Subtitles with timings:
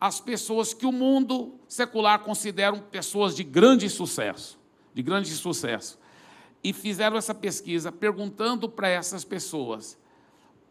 [0.00, 4.58] as pessoas que o mundo secular considera pessoas de grande sucesso,
[4.92, 5.98] de grande sucesso.
[6.62, 9.96] E fizeram essa pesquisa perguntando para essas pessoas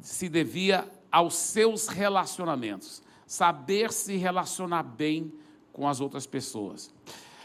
[0.00, 5.32] se devia aos seus relacionamentos, saber se relacionar bem
[5.72, 6.92] com as outras pessoas.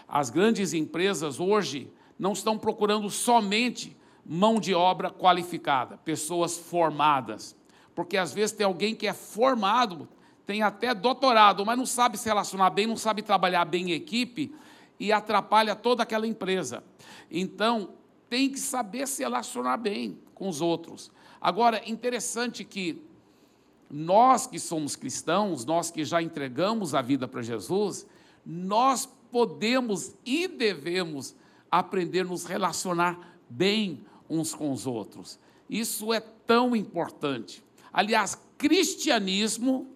[0.08, 7.55] As grandes empresas hoje não estão procurando somente mão de obra qualificada, pessoas formadas,
[7.94, 10.08] porque às vezes tem alguém que é formado,
[10.45, 14.53] tem até doutorado, mas não sabe se relacionar bem, não sabe trabalhar bem em equipe
[14.99, 16.83] e atrapalha toda aquela empresa.
[17.30, 17.89] Então,
[18.30, 21.11] tem que saber se relacionar bem com os outros.
[21.44, 23.03] Agora, interessante que
[23.91, 28.08] nós que somos cristãos, nós que já entregamos a vida para Jesus,
[28.45, 31.36] nós podemos e devemos
[31.69, 35.38] aprender a nos relacionar bem uns com os outros.
[35.69, 37.61] Isso é tão importante.
[37.91, 39.89] Aliás, cristianismo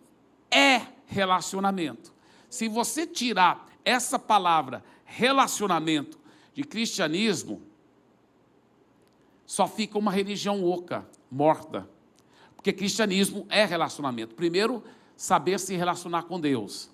[0.51, 2.13] é relacionamento.
[2.49, 6.19] Se você tirar essa palavra relacionamento
[6.53, 7.61] de cristianismo,
[9.45, 11.87] só fica uma religião oca, morta.
[12.55, 14.35] Porque cristianismo é relacionamento.
[14.35, 14.83] Primeiro,
[15.15, 16.89] saber se relacionar com Deus.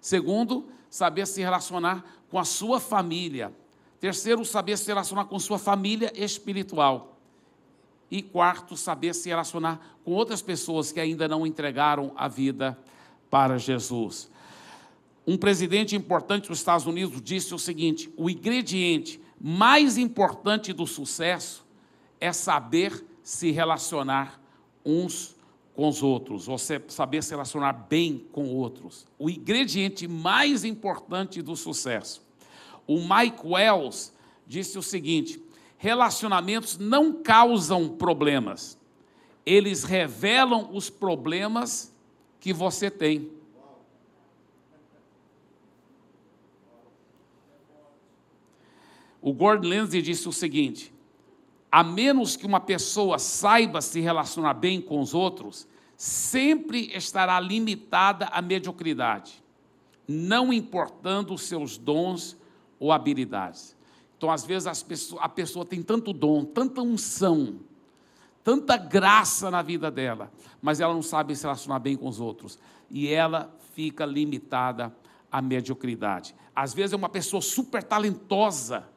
[0.00, 3.52] Segundo, saber se relacionar com a sua família.
[3.98, 7.18] Terceiro, saber se relacionar com sua família espiritual.
[8.10, 12.78] E quarto, saber se relacionar com outras pessoas que ainda não entregaram a vida
[13.30, 14.30] para Jesus.
[15.26, 21.64] Um presidente importante dos Estados Unidos disse o seguinte: o ingrediente mais importante do sucesso
[22.20, 24.38] é saber se relacionar
[24.84, 25.34] uns
[25.74, 29.06] com os outros, você saber se relacionar bem com outros.
[29.18, 32.22] O ingrediente mais importante do sucesso.
[32.86, 34.12] O Mike Wells
[34.46, 35.42] disse o seguinte:
[35.76, 38.78] relacionamentos não causam problemas,
[39.44, 41.92] eles revelam os problemas
[42.38, 43.32] que você tem.
[49.20, 50.93] O Gordon Lindsay disse o seguinte:
[51.74, 58.26] a menos que uma pessoa saiba se relacionar bem com os outros, sempre estará limitada
[58.26, 59.42] à mediocridade,
[60.06, 62.36] não importando os seus dons
[62.78, 63.76] ou habilidades.
[64.16, 67.56] Então, às vezes, pessoas, a pessoa tem tanto dom, tanta unção,
[68.44, 72.56] tanta graça na vida dela, mas ela não sabe se relacionar bem com os outros.
[72.88, 74.94] E ela fica limitada
[75.28, 76.36] à mediocridade.
[76.54, 78.88] Às vezes é uma pessoa super talentosa,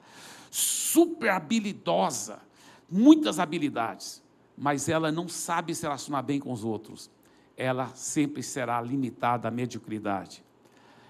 [0.51, 2.45] super habilidosa,
[2.89, 4.23] muitas habilidades,
[4.57, 7.09] mas ela não sabe se relacionar bem com os outros.
[7.55, 10.43] Ela sempre será limitada à mediocridade.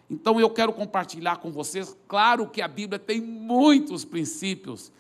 [0.10, 4.92] Então eu quero compartilhar com vocês, claro que a Bíblia tem muitos princípios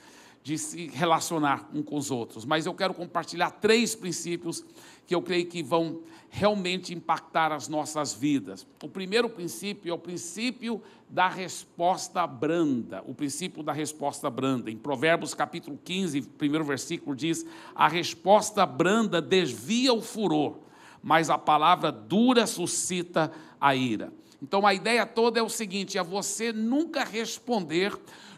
[0.47, 4.63] de se relacionar um com os outros, mas eu quero compartilhar três princípios
[5.05, 5.99] que eu creio que vão
[6.29, 8.65] realmente impactar as nossas vidas.
[8.81, 14.71] O primeiro princípio é o princípio da resposta branda, o princípio da resposta branda.
[14.71, 20.59] Em Provérbios capítulo 15, primeiro versículo diz: "A resposta branda desvia o furor,
[21.03, 24.13] mas a palavra dura suscita a ira".
[24.41, 27.93] Então a ideia toda é o seguinte: é você nunca responder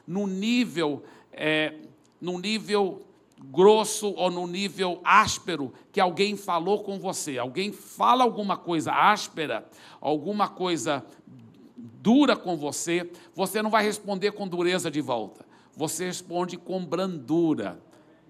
[0.08, 1.76] no nível é,
[2.19, 3.06] no nível
[3.52, 7.38] grosso ou no nível áspero que alguém falou com você.
[7.38, 9.70] Alguém fala alguma coisa áspera,
[10.02, 11.05] alguma coisa
[12.02, 15.46] dura com você, você não vai responder com dureza de volta.
[15.76, 17.79] Você responde com brandura.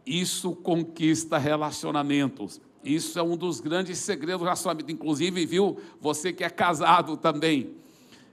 [0.06, 2.62] Isso conquista relacionamentos.
[2.84, 4.92] Isso é um dos grandes segredos do relacionamento.
[4.92, 7.76] Inclusive, viu, você que é casado também.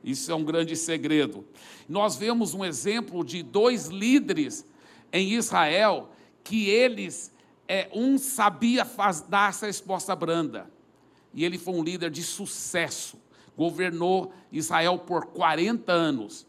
[0.04, 1.44] Isso é um grande segredo.
[1.88, 4.64] Nós vemos um exemplo de dois líderes
[5.12, 6.11] em Israel
[6.43, 7.32] que eles,
[7.67, 10.70] é, um sabia faz, dar essa resposta branda,
[11.35, 13.19] e ele foi um líder de sucesso,
[13.56, 16.47] governou Israel por 40 anos.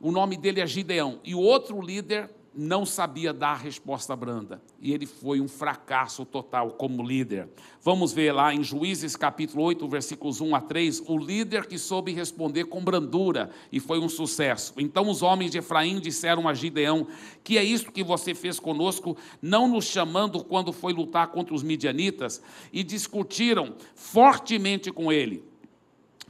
[0.00, 1.20] O nome dele é Gideão.
[1.22, 4.62] E o outro líder não sabia dar resposta branda.
[4.80, 7.48] E ele foi um fracasso total como líder.
[7.80, 12.12] Vamos ver lá em Juízes capítulo 8, versículos 1 a 3, o líder que soube
[12.12, 14.74] responder com brandura e foi um sucesso.
[14.76, 17.06] Então os homens de Efraim disseram a Gideão:
[17.42, 21.62] Que é isso que você fez conosco, não nos chamando quando foi lutar contra os
[21.62, 22.42] midianitas?
[22.72, 25.52] E discutiram fortemente com ele.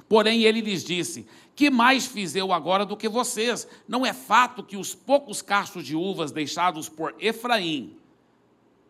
[0.09, 1.27] Porém ele lhes disse:
[1.62, 3.69] que mais fiz eu agora do que vocês?
[3.87, 7.97] Não é fato que os poucos cachos de uvas deixados por Efraim,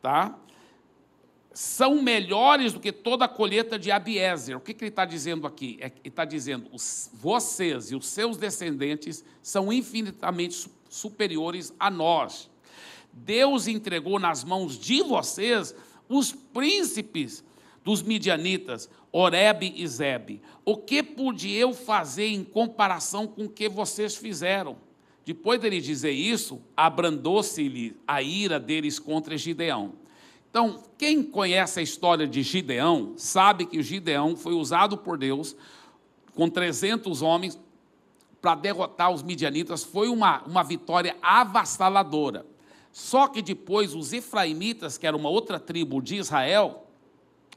[0.00, 0.38] tá?
[1.52, 4.56] São melhores do que toda a colheita de Abiezer.
[4.56, 5.76] O que, que ele está dizendo aqui?
[5.82, 12.48] É, ele está dizendo: os, vocês e os seus descendentes são infinitamente superiores a nós.
[13.12, 15.74] Deus entregou nas mãos de vocês
[16.08, 17.44] os príncipes
[17.84, 20.40] dos midianitas, Oreb e Zeb.
[20.64, 24.76] O que pude eu fazer em comparação com o que vocês fizeram?
[25.24, 29.92] Depois dele dizer isso, abrandou-se-lhe a ira deles contra Gideão.
[30.50, 35.56] Então, quem conhece a história de Gideão, sabe que Gideão foi usado por Deus
[36.34, 37.58] com 300 homens
[38.40, 39.84] para derrotar os midianitas.
[39.84, 42.44] Foi uma, uma vitória avassaladora.
[42.90, 46.86] Só que depois os efraimitas, que era uma outra tribo de Israel,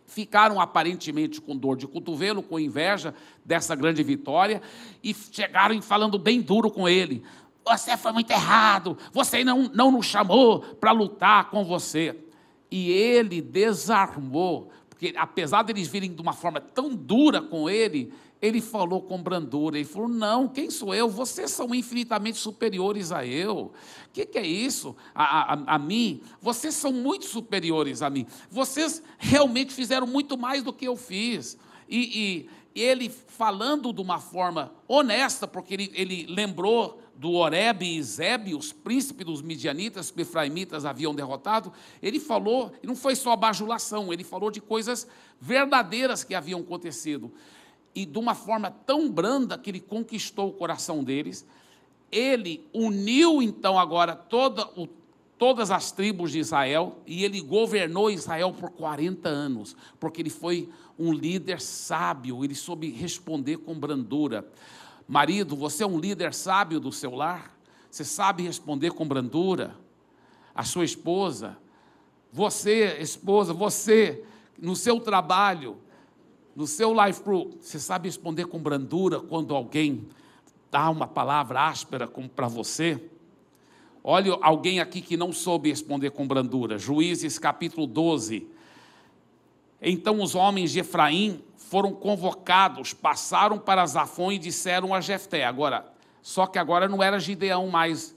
[0.05, 3.13] ficaram aparentemente com dor de cotovelo, com inveja
[3.43, 4.61] dessa grande vitória,
[5.03, 7.23] e chegaram falando bem duro com ele.
[7.65, 12.15] Você foi muito errado, você não, não nos chamou para lutar com você.
[12.69, 18.61] E ele desarmou, porque apesar deles virem de uma forma tão dura com ele, ele
[18.61, 21.09] falou com brandura, ele falou: Não, quem sou eu?
[21.09, 23.71] Vocês são infinitamente superiores a eu.
[24.07, 24.95] O que, que, é isso?
[25.13, 26.21] A, a, a, mim?
[26.41, 28.25] Vocês são muito superiores a mim.
[28.49, 31.57] Vocês realmente fizeram muito mais do que eu fiz.
[31.87, 38.03] E, e ele falando de uma forma honesta, porque ele, ele lembrou do Oreb e
[38.03, 41.71] Zeb, os príncipes dos midianitas que os efraimitas haviam derrotado,
[42.01, 45.07] ele falou, não foi só bajulação, ele falou de coisas
[45.39, 47.31] verdadeiras que haviam acontecido
[47.95, 51.47] e de uma forma tão branda que ele conquistou o coração deles.
[52.11, 54.87] Ele uniu então agora toda o,
[55.37, 60.69] todas as tribos de Israel e ele governou Israel por 40 anos, porque ele foi
[60.99, 64.47] um líder sábio, ele soube responder com brandura.
[65.07, 67.57] Marido, você é um líder sábio do seu lar?
[67.89, 69.75] Você sabe responder com brandura?
[70.53, 71.57] A sua esposa,
[72.31, 74.23] você, esposa, você,
[74.57, 75.77] no seu trabalho,
[76.55, 80.07] no seu life group, você sabe responder com brandura quando alguém
[80.71, 83.09] dá uma palavra áspera para você?
[84.01, 86.77] Olha alguém aqui que não soube responder com brandura.
[86.77, 88.47] Juízes capítulo 12.
[89.81, 95.43] Então os homens de Efraim foram convocados, passaram para Zafon e disseram a Jefté.
[95.43, 95.91] Agora,
[96.21, 98.15] só que agora não era Gideão mais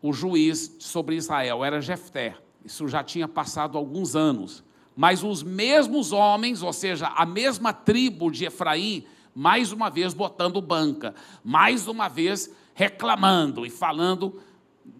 [0.00, 2.36] o juiz sobre Israel, era Jefté.
[2.64, 4.64] Isso já tinha passado alguns anos.
[4.96, 9.04] Mas os mesmos homens, ou seja, a mesma tribo de Efraim,
[9.34, 14.40] mais uma vez botando banca, mais uma vez reclamando e falando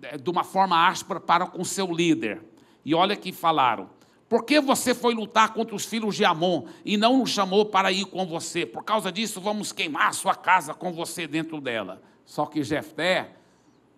[0.02, 2.42] é, de uma forma áspera para com seu líder.
[2.84, 3.90] E olha que falaram:
[4.28, 7.92] por que você foi lutar contra os filhos de Amon e não nos chamou para
[7.92, 8.64] ir com você?
[8.64, 12.02] Por causa disso, vamos queimar sua casa com você dentro dela.
[12.24, 13.34] Só que Jefté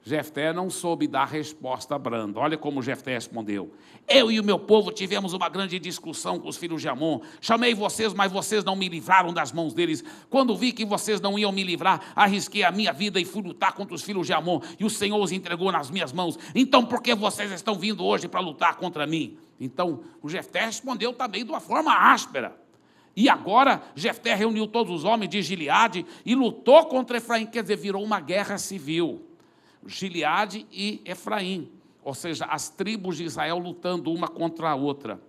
[0.07, 2.39] Jefté não soube dar resposta branda.
[2.39, 3.73] Olha como Jefté respondeu.
[4.07, 7.21] Eu e o meu povo tivemos uma grande discussão com os filhos de Amon.
[7.41, 10.05] Chamei vocês, mas vocês não me livraram das mãos deles.
[10.29, 13.73] Quando vi que vocês não iam me livrar, arrisquei a minha vida e fui lutar
[13.73, 14.61] contra os filhos de Amon.
[14.79, 16.39] E o Senhor os entregou nas minhas mãos.
[16.55, 19.39] Então, por que vocês estão vindo hoje para lutar contra mim?
[19.59, 22.55] Então, o Jefté respondeu também de uma forma áspera.
[23.17, 27.77] E agora Jefté reuniu todos os homens de Gileade e lutou contra Efraim, quer dizer,
[27.77, 29.34] virou uma guerra civil.
[29.87, 31.71] Gileade e Efraim,
[32.03, 35.21] ou seja, as tribos de Israel lutando uma contra a outra.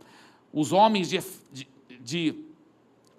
[0.51, 1.21] Os homens de,
[1.51, 1.67] de,
[2.01, 2.35] de,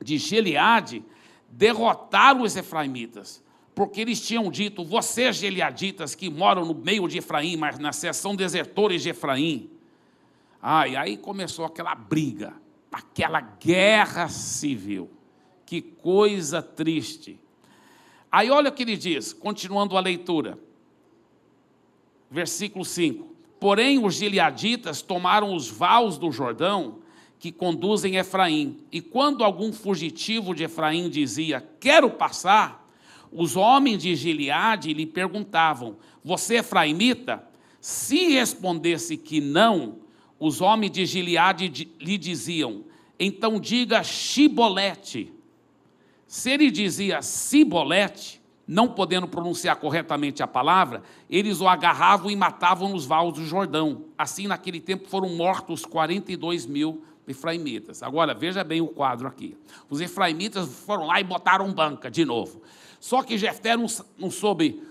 [0.02, 1.04] de Gileade
[1.48, 3.42] derrotaram os efraimitas,
[3.74, 8.36] porque eles tinham dito: vocês, gileaditas, que moram no meio de Efraim, mas na seção
[8.36, 9.70] desertores de Efraim.
[10.60, 12.54] Ah, e aí começou aquela briga,
[12.90, 15.10] aquela guerra civil.
[15.64, 17.38] Que coisa triste.
[18.30, 20.58] Aí olha o que ele diz, continuando a leitura
[22.30, 23.34] versículo 5.
[23.58, 26.98] Porém, os gileaditas tomaram os vales do Jordão
[27.38, 28.78] que conduzem Efraim.
[28.90, 32.86] E quando algum fugitivo de Efraim dizia: Quero passar,
[33.32, 37.46] os homens de Gileade lhe perguntavam: Você é efraimita?
[37.80, 39.98] Se respondesse que não,
[40.38, 42.84] os homens de Gileade lhe diziam:
[43.18, 45.32] Então diga Shibolete.
[46.26, 48.35] Se ele dizia Sibolete,
[48.66, 54.06] não podendo pronunciar corretamente a palavra, eles o agarravam e matavam nos vales do Jordão.
[54.18, 58.02] Assim, naquele tempo, foram mortos 42 mil efraimitas.
[58.02, 59.56] Agora, veja bem o quadro aqui.
[59.88, 62.60] Os efraimitas foram lá e botaram banca de novo.
[62.98, 63.86] Só que Jefté não,
[64.18, 64.82] não soube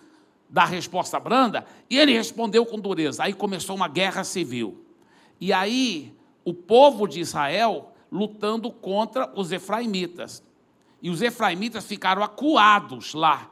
[0.50, 3.24] dar resposta branda e ele respondeu com dureza.
[3.24, 4.86] Aí começou uma guerra civil.
[5.40, 6.14] E aí,
[6.46, 10.44] o povo de Israel lutando contra os efraimitas.
[11.02, 13.52] E os efraimitas ficaram acuados lá.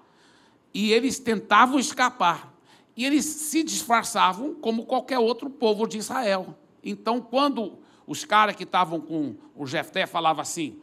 [0.73, 2.53] E eles tentavam escapar.
[2.95, 6.57] E eles se disfarçavam como qualquer outro povo de Israel.
[6.83, 10.79] Então, quando os caras que estavam com o Jefté falavam assim: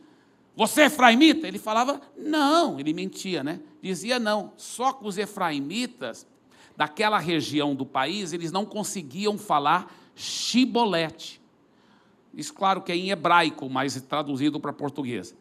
[0.56, 1.46] Você é efraimita?
[1.46, 3.60] Ele falava: Não, ele mentia, né?
[3.82, 4.52] Dizia não.
[4.56, 6.26] Só que os efraimitas,
[6.76, 11.40] daquela região do país, eles não conseguiam falar chibolete.
[12.34, 15.34] Isso, claro, que é em hebraico, mas traduzido para português.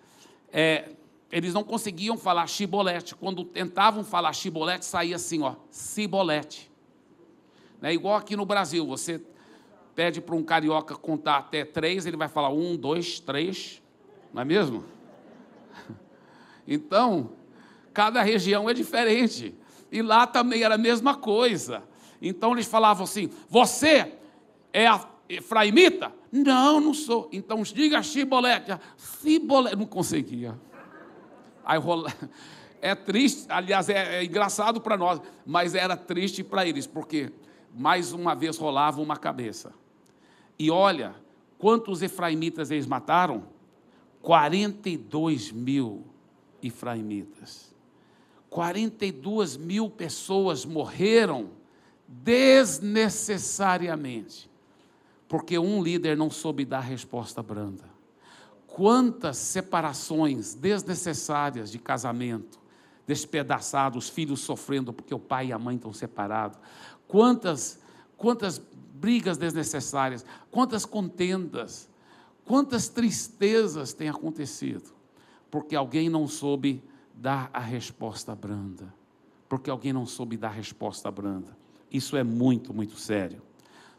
[0.52, 0.90] É,
[1.32, 3.16] eles não conseguiam falar chibolete.
[3.16, 6.72] Quando tentavam falar chibolete, saía assim, ó, cibolete.
[7.82, 9.22] É igual aqui no Brasil, você
[9.96, 13.82] pede para um carioca contar até três, ele vai falar um, dois, três,
[14.34, 14.84] não é mesmo?
[16.72, 17.32] Então,
[17.92, 19.56] cada região é diferente.
[19.92, 21.84] E lá também era a mesma coisa.
[22.22, 24.14] Então eles falavam assim: você
[24.72, 26.14] é a efraimita?
[26.32, 27.28] Não, não sou.
[27.32, 28.72] Então diga chibolete.
[28.96, 29.76] Cibolete.
[29.76, 30.60] Não conseguia.
[31.70, 32.14] Aí rola...
[32.82, 37.30] É triste, aliás, é, é engraçado para nós, mas era triste para eles, porque
[37.76, 39.74] mais uma vez rolava uma cabeça.
[40.58, 41.14] E olha,
[41.58, 43.44] quantos efraimitas eles mataram?
[44.22, 46.06] 42 mil
[46.64, 47.76] efraimitas.
[48.50, 51.50] 42 mil pessoas morreram
[52.08, 54.50] desnecessariamente,
[55.28, 57.89] porque um líder não soube dar resposta branda.
[58.80, 62.58] Quantas separações desnecessárias de casamento,
[63.06, 66.58] despedaçados, filhos sofrendo porque o pai e a mãe estão separados.
[67.06, 67.82] Quantas,
[68.16, 68.58] quantas
[68.94, 71.90] brigas desnecessárias, quantas contendas,
[72.46, 74.94] quantas tristezas têm acontecido,
[75.52, 76.82] porque alguém não soube
[77.14, 78.94] dar a resposta branda.
[79.50, 81.58] Porque alguém não soube dar a resposta branda.
[81.92, 83.42] Isso é muito, muito sério.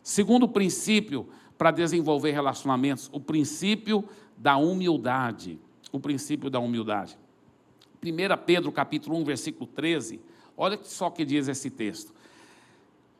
[0.03, 1.29] Segundo princípio
[1.61, 4.03] para desenvolver relacionamentos, o princípio
[4.35, 5.59] da humildade.
[5.93, 7.19] O princípio da humildade.
[8.03, 8.09] 1
[8.47, 10.23] Pedro capítulo 1, versículo 13,
[10.57, 12.15] olha só o que diz esse texto.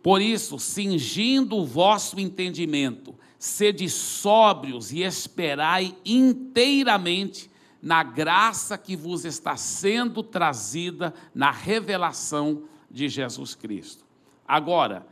[0.03, 7.51] Por isso, cingindo o vosso entendimento, sede sóbrios e esperai inteiramente
[7.83, 14.03] na graça que vos está sendo trazida na revelação de Jesus Cristo.
[14.49, 15.07] Agora,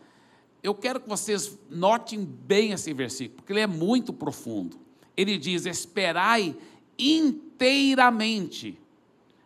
[0.63, 4.89] eu quero que vocês notem bem esse versículo, porque ele é muito profundo
[5.19, 6.57] ele diz: esperai
[6.97, 8.79] inteiramente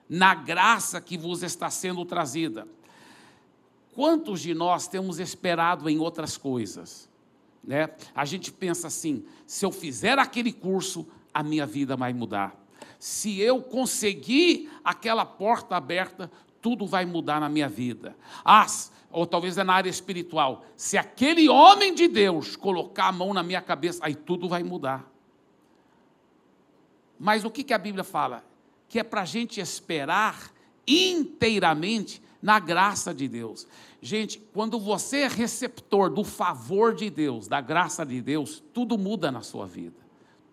[0.07, 2.69] na graça que vos está sendo trazida.
[3.95, 7.09] Quantos de nós temos esperado em outras coisas?
[7.65, 7.89] Né?
[8.15, 12.55] A gente pensa assim: se eu fizer aquele curso, a minha vida vai mudar.
[12.99, 18.15] Se eu conseguir aquela porta aberta, tudo vai mudar na minha vida.
[18.45, 18.67] Ah,
[19.13, 20.65] ou talvez é na área espiritual.
[20.77, 25.09] Se aquele homem de Deus colocar a mão na minha cabeça, aí tudo vai mudar.
[27.19, 28.45] Mas o que, que a Bíblia fala?
[28.89, 30.51] Que é para a gente esperar
[30.87, 33.69] inteiramente na graça de Deus.
[34.01, 39.31] Gente, quando você é receptor do favor de Deus, da graça de Deus, tudo muda
[39.31, 40.02] na sua vida.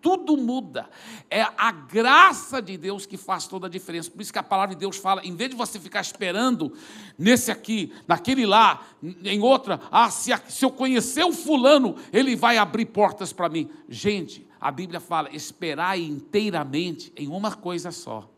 [0.01, 0.89] Tudo muda.
[1.29, 4.09] É a graça de Deus que faz toda a diferença.
[4.09, 6.73] Por isso que a palavra de Deus fala, em vez de você ficar esperando
[7.17, 12.57] nesse aqui, naquele lá, em outra, ah, se, se eu conhecer o fulano, ele vai
[12.57, 13.69] abrir portas para mim.
[13.89, 18.29] Gente, a Bíblia fala: esperai inteiramente em uma coisa só,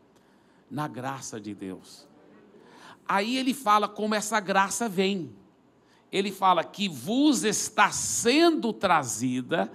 [0.70, 2.06] na graça de Deus.
[3.06, 5.32] Aí ele fala como essa graça vem.
[6.10, 9.72] Ele fala que vos está sendo trazida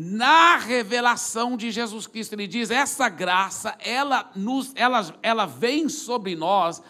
[0.00, 2.34] na revelação de Jesus Cristo.
[2.34, 6.80] Ele diz: essa graça, ela, nos, ela, ela vem sobre nós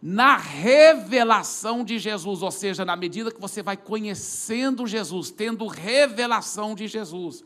[0.00, 6.74] na revelação de Jesus, ou seja, na medida que você vai conhecendo Jesus, tendo revelação
[6.74, 7.44] de Jesus.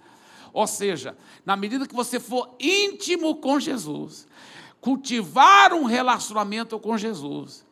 [0.53, 4.29] Ou seja, na medida que você for íntimo com Jesus,
[4.81, 7.67] cultivar um relacionamento com Jesus,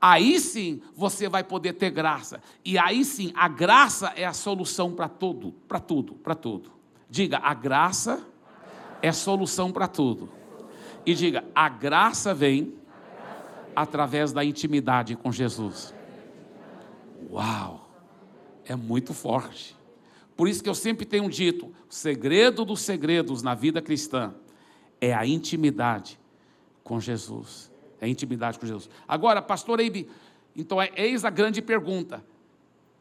[0.00, 2.40] aí sim você vai poder ter graça.
[2.64, 6.72] E aí sim, a graça é a solução para tudo, para tudo, para tudo.
[7.08, 8.24] Diga, a graça
[9.02, 10.30] é solução para tudo.
[11.04, 12.74] E diga, a graça vem
[13.74, 15.94] através da intimidade com Jesus.
[17.30, 17.88] Uau!
[18.64, 19.76] É muito forte.
[20.36, 24.34] Por isso que eu sempre tenho dito: o segredo dos segredos na vida cristã
[25.00, 26.18] é a intimidade
[26.84, 27.69] com Jesus.
[28.00, 28.88] É intimidade com Jesus.
[29.06, 30.08] Agora, pastor Eibe,
[30.56, 32.24] então é, eis a grande pergunta: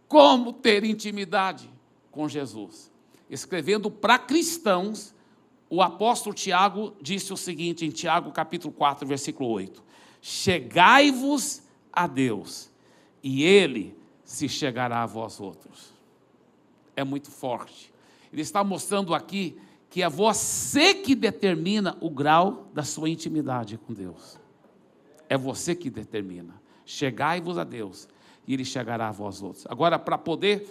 [0.08, 1.70] como ter intimidade
[2.12, 2.92] com Jesus?
[3.30, 5.14] Escrevendo para cristãos,
[5.70, 9.84] o apóstolo Tiago disse o seguinte em Tiago capítulo 4, versículo 8:
[10.22, 11.62] Chegai-vos
[11.94, 12.70] a Deus,
[13.24, 15.94] e ele se chegará a vós outros.
[16.96, 17.94] É muito forte.
[18.32, 19.58] Ele está mostrando aqui
[19.90, 24.38] que é você que determina o grau da sua intimidade com Deus.
[25.30, 26.60] É você que determina.
[26.86, 28.10] Chegai-vos a Deus,
[28.48, 29.66] e Ele chegará a vós outros.
[29.70, 30.68] Agora, para poder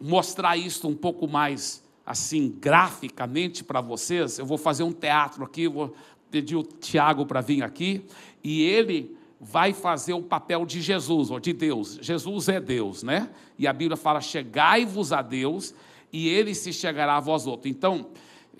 [0.00, 5.66] mostrar isso um pouco mais assim graficamente para vocês, eu vou fazer um teatro aqui,
[5.66, 5.94] vou
[6.30, 8.04] pedir o Tiago para vir aqui,
[8.44, 11.98] e ele vai fazer o papel de Jesus, ou de Deus.
[12.02, 13.30] Jesus é Deus, né?
[13.58, 15.74] E a Bíblia fala: chegai-vos a Deus,
[16.12, 17.70] e ele se chegará a vós outros.
[17.70, 18.08] Então,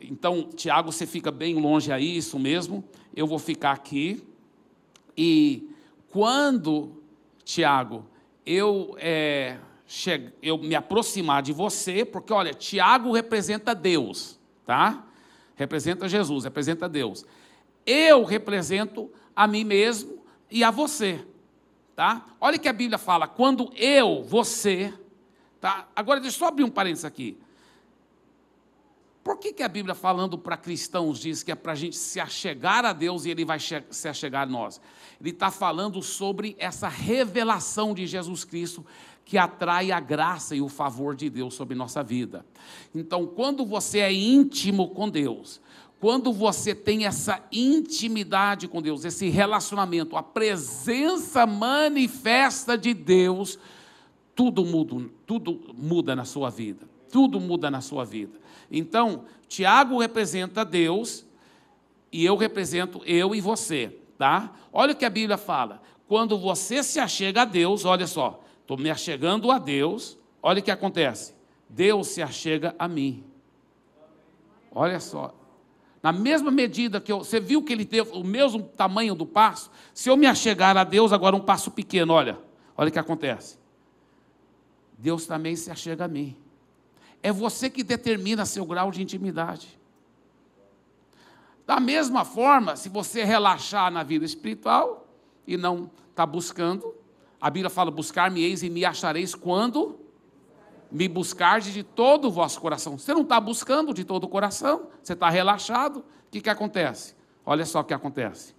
[0.00, 2.84] então, Tiago, você fica bem longe aí, isso mesmo.
[3.14, 4.22] Eu vou ficar aqui.
[5.18, 5.68] E
[6.10, 7.02] quando,
[7.44, 8.06] Tiago,
[8.46, 9.58] eu, é,
[10.40, 15.04] eu me aproximar de você, porque olha, Tiago representa Deus, tá?
[15.56, 17.26] Representa Jesus, representa Deus.
[17.84, 21.26] Eu represento a mim mesmo e a você,
[21.96, 22.24] tá?
[22.40, 24.94] Olha que a Bíblia fala, quando eu, você,
[25.60, 25.88] Tá?
[25.94, 27.36] Agora, deixa eu só abrir um parênteses aqui.
[29.24, 32.18] Por que, que a Bíblia, falando para cristãos, diz que é para a gente se
[32.18, 34.80] achegar a Deus e Ele vai se achegar a nós?
[35.20, 38.84] Ele está falando sobre essa revelação de Jesus Cristo
[39.24, 42.46] que atrai a graça e o favor de Deus sobre nossa vida.
[42.94, 45.60] Então, quando você é íntimo com Deus,
[46.00, 53.58] quando você tem essa intimidade com Deus, esse relacionamento, a presença manifesta de Deus,
[54.34, 56.88] tudo muda, tudo muda na sua vida.
[57.10, 58.38] Tudo muda na sua vida.
[58.70, 61.26] Então, Tiago representa Deus
[62.12, 64.52] e eu represento eu e você, tá?
[64.72, 65.80] Olha o que a Bíblia fala.
[66.06, 70.62] Quando você se achega a Deus, olha só, estou me achegando a Deus, olha o
[70.62, 71.34] que acontece.
[71.68, 73.24] Deus se achega a mim.
[74.72, 75.34] Olha só.
[76.02, 79.70] Na mesma medida que eu, você viu que ele teve o mesmo tamanho do passo,
[79.92, 82.38] se eu me achegar a Deus, agora um passo pequeno, olha,
[82.76, 83.58] olha o que acontece.
[84.96, 86.36] Deus também se achega a mim.
[87.22, 89.77] É você que determina seu grau de intimidade.
[91.68, 95.06] Da mesma forma, se você relaxar na vida espiritual
[95.46, 96.94] e não está buscando,
[97.38, 100.00] a Bíblia fala: buscar-me-eis e me achareis quando
[100.90, 102.96] me buscardes de todo o vosso coração.
[102.96, 105.98] Você não está buscando de todo o coração, você está relaxado.
[105.98, 107.14] O que, que acontece?
[107.44, 108.56] Olha só o que acontece.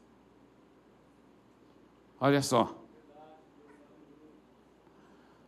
[2.22, 2.76] Olha só.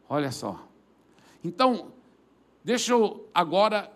[0.09, 0.67] Olha só.
[1.43, 1.91] Então,
[2.63, 3.91] deixa eu agora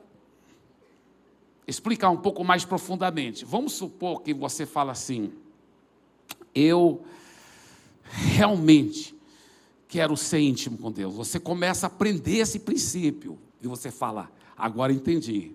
[1.67, 3.45] explicar um pouco mais profundamente.
[3.45, 5.31] Vamos supor que você fala assim:
[6.53, 7.03] eu
[8.03, 9.15] realmente
[9.87, 11.15] quero ser íntimo com Deus.
[11.15, 15.53] Você começa a aprender esse princípio e você fala: agora entendi.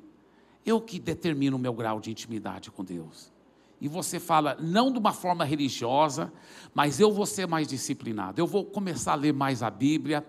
[0.64, 3.33] Eu que determino o meu grau de intimidade com Deus.
[3.81, 6.31] E você fala, não de uma forma religiosa,
[6.75, 8.38] mas eu vou ser mais disciplinado.
[8.38, 10.23] Eu vou começar a ler mais a Bíblia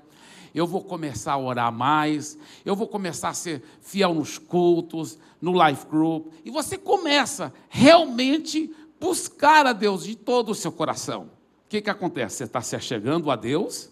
[0.54, 5.52] eu vou começar a orar mais, eu vou começar a ser fiel nos cultos, no
[5.52, 11.32] life group, e você começa realmente buscar a Deus de todo o seu coração.
[11.66, 12.38] O que, que acontece?
[12.38, 13.90] Você está se achegando a Deus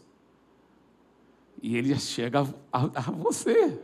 [1.62, 3.79] e Ele chega a, a, a você.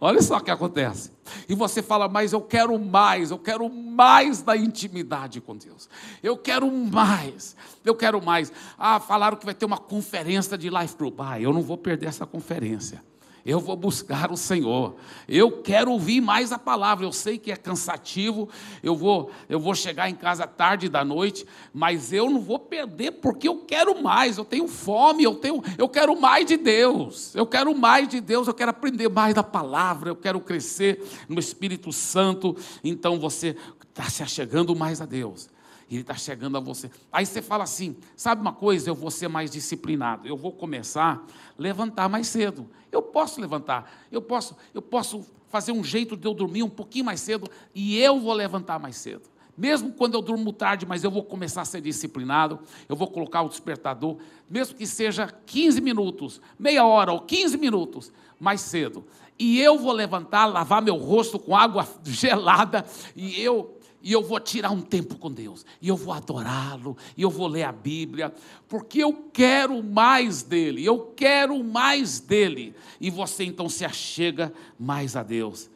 [0.00, 1.12] Olha só o que acontece.
[1.48, 5.88] E você fala, mas eu quero mais, eu quero mais da intimidade com Deus.
[6.20, 8.52] Eu quero mais, eu quero mais.
[8.76, 11.20] Ah, falaram que vai ter uma conferência de Life Group.
[11.20, 13.00] Ah, eu não vou perder essa conferência
[13.44, 14.94] eu vou buscar o Senhor.
[15.28, 17.04] Eu quero ouvir mais a palavra.
[17.04, 18.48] Eu sei que é cansativo.
[18.82, 23.12] Eu vou, eu vou chegar em casa tarde da noite, mas eu não vou perder
[23.12, 24.38] porque eu quero mais.
[24.38, 25.24] Eu tenho fome.
[25.24, 27.34] Eu tenho, eu quero mais de Deus.
[27.34, 28.46] Eu quero mais de Deus.
[28.46, 30.10] Eu quero aprender mais da palavra.
[30.10, 32.56] Eu quero crescer no Espírito Santo.
[32.84, 33.56] Então você
[33.88, 35.51] está se achegando mais a Deus.
[35.94, 36.90] Ele está chegando a você.
[37.12, 38.88] Aí você fala assim: sabe uma coisa?
[38.88, 40.26] Eu vou ser mais disciplinado.
[40.26, 42.68] Eu vou começar a levantar mais cedo.
[42.90, 43.90] Eu posso levantar.
[44.10, 47.98] Eu posso, eu posso fazer um jeito de eu dormir um pouquinho mais cedo e
[47.98, 49.32] eu vou levantar mais cedo.
[49.56, 53.42] Mesmo quando eu durmo tarde, mas eu vou começar a ser disciplinado, eu vou colocar
[53.42, 54.16] o despertador,
[54.48, 59.04] mesmo que seja 15 minutos, meia hora ou 15 minutos mais cedo.
[59.38, 64.40] E eu vou levantar, lavar meu rosto com água gelada e eu e eu vou
[64.40, 68.34] tirar um tempo com Deus, e eu vou adorá-lo, e eu vou ler a Bíblia,
[68.68, 72.74] porque eu quero mais dele, eu quero mais dele.
[73.00, 75.70] E você então se achega mais a Deus,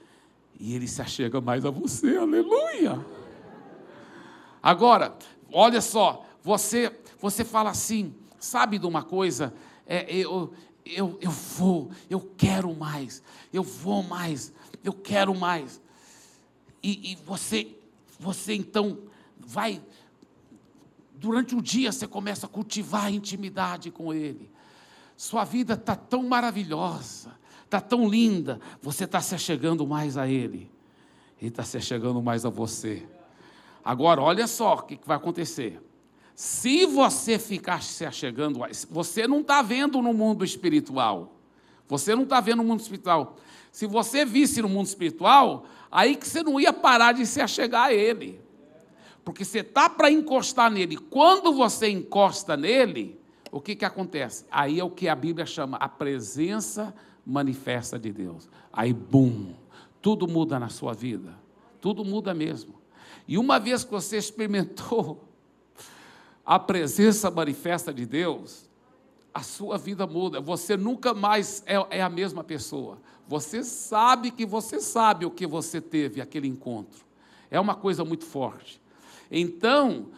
[0.58, 3.04] e ele se achega mais a você, aleluia.
[4.62, 5.16] Agora,
[5.52, 9.54] olha só, você, você fala assim, sabe de uma coisa?
[9.86, 10.52] É, eu,
[10.84, 15.80] eu, eu vou, eu quero mais, eu vou mais, eu quero mais.
[16.82, 17.75] E, e você,
[18.18, 18.98] você então
[19.38, 19.82] vai,
[21.14, 24.50] durante o dia você começa a cultivar a intimidade com Ele.
[25.16, 27.32] Sua vida está tão maravilhosa,
[27.64, 30.70] está tão linda, você está se chegando mais a Ele,
[31.40, 33.06] Ele está se chegando mais a você.
[33.84, 35.80] Agora, olha só o que, que vai acontecer.
[36.34, 41.40] Se você ficar se achegando, você não está vendo no mundo espiritual.
[41.88, 43.36] Você não está vendo no mundo espiritual.
[43.72, 47.84] Se você visse no mundo espiritual, aí que você não ia parar de se achegar
[47.86, 48.38] a Ele.
[49.24, 50.98] Porque você está para encostar nele.
[50.98, 53.18] Quando você encosta nele,
[53.50, 54.44] o que, que acontece?
[54.50, 58.46] Aí é o que a Bíblia chama a presença manifesta de Deus.
[58.70, 59.54] Aí, bum,
[60.02, 61.34] tudo muda na sua vida.
[61.80, 62.74] Tudo muda mesmo.
[63.26, 65.24] E uma vez que você experimentou
[66.44, 68.68] a presença manifesta de Deus,
[69.36, 70.40] a sua vida muda.
[70.40, 72.98] Você nunca mais é, é, a mesma pessoa.
[73.28, 77.04] Você sabe que você sabe o que você teve aquele encontro.
[77.50, 78.80] É uma coisa muito forte.
[79.30, 80.08] Então,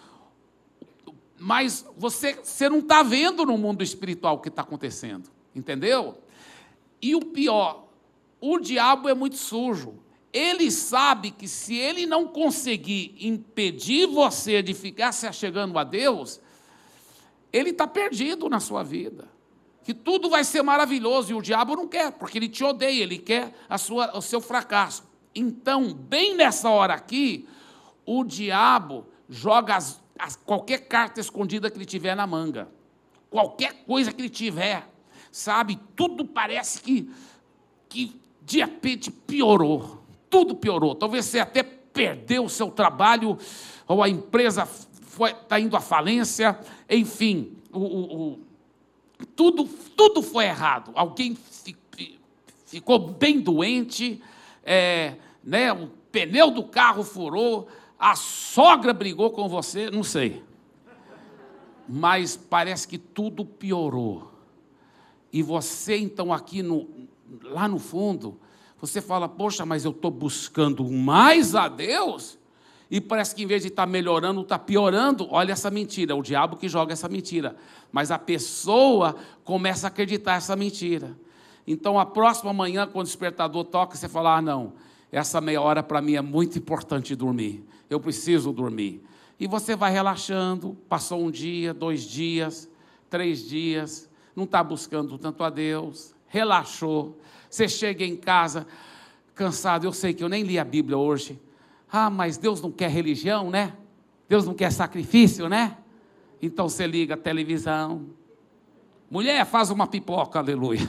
[1.39, 6.19] mas você, você não está vendo no mundo espiritual o que está acontecendo, entendeu?
[7.01, 7.89] E o pior,
[8.41, 9.99] o diabo é muito sujo
[10.33, 16.41] ele sabe que se ele não conseguir impedir você de ficar se achegando a Deus,
[17.53, 19.27] ele está perdido na sua vida.
[19.89, 23.17] Que tudo vai ser maravilhoso e o diabo não quer, porque ele te odeia, ele
[23.17, 25.03] quer a sua, o seu fracasso.
[25.35, 27.49] Então, bem nessa hora aqui,
[28.05, 32.69] o diabo joga as, as, qualquer carta escondida que ele tiver na manga,
[33.31, 34.87] qualquer coisa que ele tiver,
[35.33, 35.81] sabe?
[35.97, 37.11] Tudo parece que,
[37.89, 39.99] que de repente piorou
[40.31, 40.95] tudo piorou.
[40.95, 43.39] Talvez você até perdeu o seu trabalho,
[43.87, 44.69] ou a empresa
[45.43, 48.39] está indo à falência, enfim, o, o, o,
[49.27, 49.65] tudo,
[49.97, 50.93] tudo foi errado.
[50.95, 51.37] Alguém
[52.67, 54.23] ficou bem doente,
[54.63, 60.43] é, né, o pneu do carro furou, a sogra brigou com você, não sei.
[61.89, 64.31] Mas parece que tudo piorou.
[65.33, 66.89] E você, então, aqui no,
[67.43, 68.39] lá no fundo,
[68.81, 72.38] você fala, poxa, mas eu estou buscando mais a Deus,
[72.91, 75.27] e parece que em vez de estar tá melhorando, está piorando.
[75.31, 77.57] Olha essa mentira, o diabo que joga essa mentira.
[77.93, 81.17] Mas a pessoa começa a acreditar essa mentira.
[81.67, 84.73] Então, a próxima manhã, quando o despertador toca, você fala: ah, não,
[85.13, 87.63] essa meia hora para mim é muito importante dormir.
[87.91, 89.03] Eu preciso dormir.
[89.39, 90.77] E você vai relaxando.
[90.89, 92.71] Passou um dia, dois dias,
[93.11, 97.19] três dias, não está buscando tanto a Deus, relaxou.
[97.51, 98.67] Você chega em casa
[99.35, 101.39] cansado, eu sei que eu nem li a Bíblia hoje.
[101.91, 103.75] Ah, mas Deus não quer religião, né?
[104.29, 105.79] Deus não quer sacrifício, né?
[106.41, 108.11] Então você liga a televisão.
[109.11, 110.89] Mulher, faz uma pipoca, aleluia.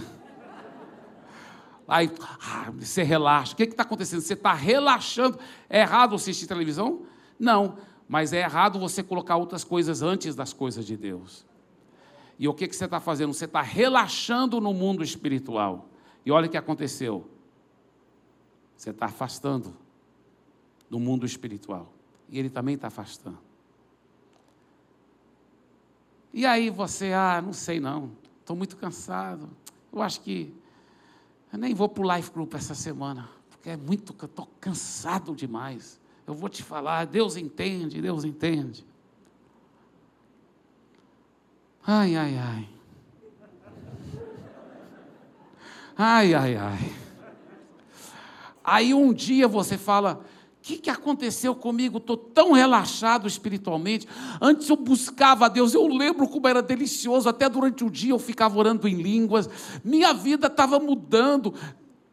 [1.88, 2.12] Aí
[2.46, 3.54] ah, você relaxa.
[3.54, 4.22] O que está acontecendo?
[4.22, 5.40] Você está relaxando.
[5.70, 7.04] É errado assistir televisão?
[7.40, 7.78] Não.
[8.08, 11.46] Mas é errado você colocar outras coisas antes das coisas de Deus.
[12.38, 13.34] E o que, que você está fazendo?
[13.34, 15.90] Você está relaxando no mundo espiritual.
[16.26, 17.30] E olha o que aconteceu.
[18.76, 19.76] Você está afastando
[20.90, 21.92] do mundo espiritual.
[22.28, 23.38] E ele também está afastando.
[26.34, 29.50] E aí você, ah, não sei não, estou muito cansado.
[29.92, 30.54] Eu acho que
[31.52, 36.00] eu nem vou para o Life Group essa semana, porque é muito, estou cansado demais.
[36.28, 38.86] Eu vou te falar, Deus entende, Deus entende.
[41.86, 42.70] Ai, ai, ai.
[45.98, 46.96] Ai, ai, ai.
[48.64, 50.24] Aí um dia você fala:
[50.70, 51.98] que, que aconteceu comigo?
[51.98, 54.08] Estou tão relaxado espiritualmente.
[54.40, 58.20] Antes eu buscava a Deus, eu lembro como era delicioso, até durante o dia eu
[58.20, 59.50] ficava orando em línguas,
[59.84, 61.56] minha vida estava mudando.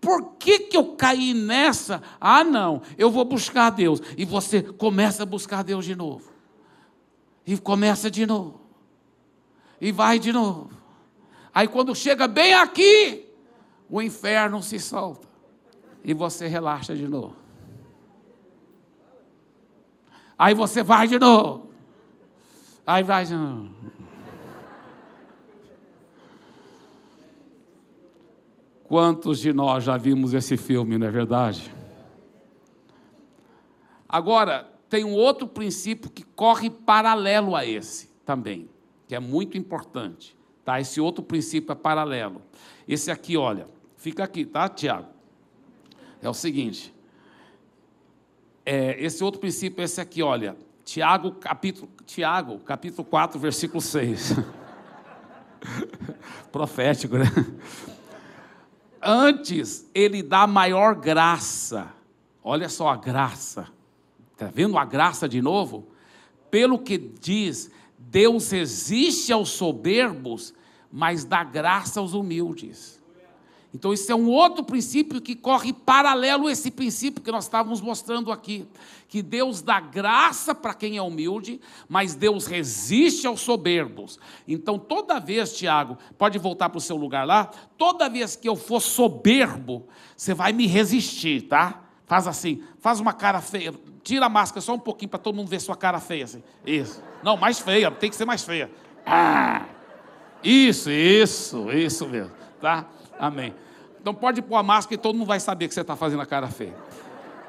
[0.01, 2.03] Por que, que eu caí nessa?
[2.19, 4.01] Ah, não, eu vou buscar Deus.
[4.17, 6.31] E você começa a buscar Deus de novo.
[7.47, 8.61] E começa de novo.
[9.79, 10.71] E vai de novo.
[11.53, 13.27] Aí quando chega bem aqui,
[13.91, 15.27] o inferno se solta
[16.03, 17.46] e você relaxa de novo.
[20.39, 21.71] Aí você vai de novo.
[22.87, 23.75] Aí vai de novo.
[28.85, 31.73] Quantos de nós já vimos esse filme, não é verdade?
[34.09, 38.69] Agora, tem um outro princípio que corre paralelo a esse também,
[39.09, 40.37] que é muito importante.
[40.65, 40.81] Tá?
[40.81, 42.43] Esse outro princípio é paralelo.
[42.87, 43.67] Esse aqui, olha,
[44.07, 45.09] Fica aqui, tá, Tiago?
[46.23, 46.95] É o seguinte.
[48.69, 50.57] É, esse outro princípio é esse aqui, olha.
[50.85, 54.35] Tiago, capítulo, Tiago, capítulo 4, versículo 6.
[56.51, 57.27] Profético, né?
[59.01, 61.93] Antes, ele dá maior graça.
[62.43, 63.69] Olha só a graça.
[64.33, 65.89] Está vendo a graça de novo?
[66.51, 70.53] Pelo que diz, Deus resiste aos soberbos,
[70.91, 72.96] mas dá graça aos humildes.
[73.77, 77.79] Então, isso é um outro princípio que corre paralelo a esse princípio que nós estávamos
[77.79, 78.67] mostrando aqui.
[79.07, 84.19] Que Deus dá graça para quem é humilde, mas Deus resiste aos soberbos.
[84.49, 88.57] Então, toda vez, Tiago, pode voltar para o seu lugar lá, toda vez que eu
[88.57, 89.87] for soberbo,
[90.17, 91.83] você vai me resistir, tá?
[92.07, 95.49] Faz assim, faz uma cara feia, tira a máscara só um pouquinho para todo mundo
[95.49, 96.25] ver sua cara feia.
[96.25, 96.43] Assim.
[96.65, 97.03] Isso.
[97.23, 98.71] Não, mais feia, tem que ser mais feia.
[99.05, 99.67] Ah,
[100.43, 102.87] isso, isso, isso mesmo, tá?
[103.19, 103.66] Amém.
[104.07, 106.27] Então pode pôr a máscara e todo mundo vai saber que você está fazendo a
[106.27, 106.77] cara feia.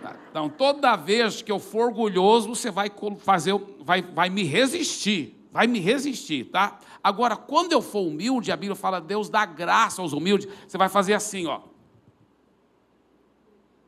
[0.01, 0.15] Tá?
[0.31, 5.39] Então, toda vez que eu for orgulhoso, você vai fazer, vai, vai me resistir.
[5.51, 6.79] Vai me resistir, tá?
[7.03, 10.47] Agora, quando eu for humilde, a Bíblia fala, Deus dá graça aos humildes.
[10.67, 11.61] Você vai fazer assim, ó.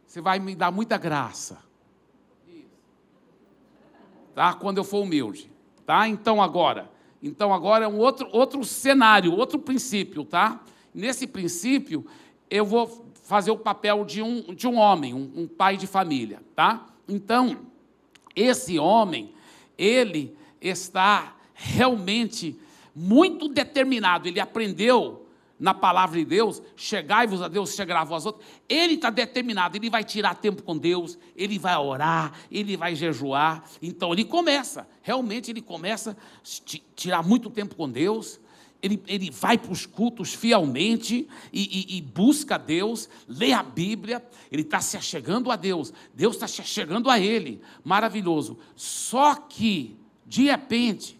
[0.05, 1.57] Você vai me dar muita graça.
[4.35, 4.53] Tá?
[4.53, 5.51] Quando eu for humilde.
[5.87, 6.07] Tá?
[6.07, 6.87] Então agora.
[7.19, 10.61] Então agora é um outro, outro cenário, outro princípio, tá?
[10.93, 12.05] Nesse princípio,
[12.49, 16.41] eu vou fazer o papel de um, de um homem, um, um pai de família,
[16.55, 16.87] tá?
[17.07, 17.57] Então,
[18.35, 19.33] esse homem,
[19.77, 22.59] ele está realmente
[22.95, 25.27] muito determinado, ele aprendeu
[25.59, 28.45] na palavra de Deus, chegai-vos a Deus, chegará a vós outros.
[28.67, 33.63] Ele está determinado, ele vai tirar tempo com Deus, ele vai orar, ele vai jejuar.
[33.81, 38.39] Então ele começa, realmente ele começa a tirar muito tempo com Deus,
[38.81, 44.25] ele, ele vai para os cultos fielmente e, e, e, busca Deus, lê a Bíblia,
[44.51, 48.57] ele está se achegando a Deus, Deus está se achegando a ele, maravilhoso.
[48.75, 51.19] Só que, de repente,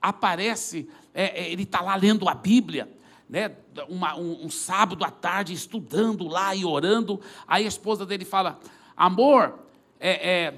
[0.00, 2.88] aparece, é, é, ele está lá lendo a Bíblia,
[3.28, 3.56] né,
[3.88, 8.58] uma, um, um, sábado à tarde, estudando lá e orando, aí a esposa dele fala:
[8.96, 9.58] Amor,
[9.98, 10.54] é, é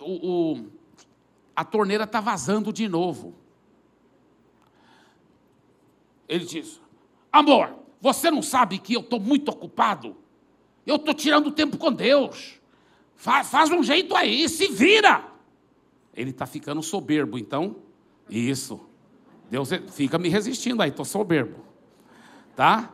[0.00, 0.66] o, o,
[1.56, 3.43] a torneira está vazando de novo.
[6.28, 6.80] Ele diz:
[7.32, 10.16] Amor, você não sabe que eu estou muito ocupado?
[10.86, 12.60] Eu estou tirando tempo com Deus.
[13.16, 15.24] Faz, faz um jeito aí, se vira.
[16.14, 17.76] Ele está ficando soberbo, então.
[18.28, 18.80] Isso.
[19.50, 21.64] Deus fica me resistindo aí, estou soberbo.
[22.56, 22.92] Tá?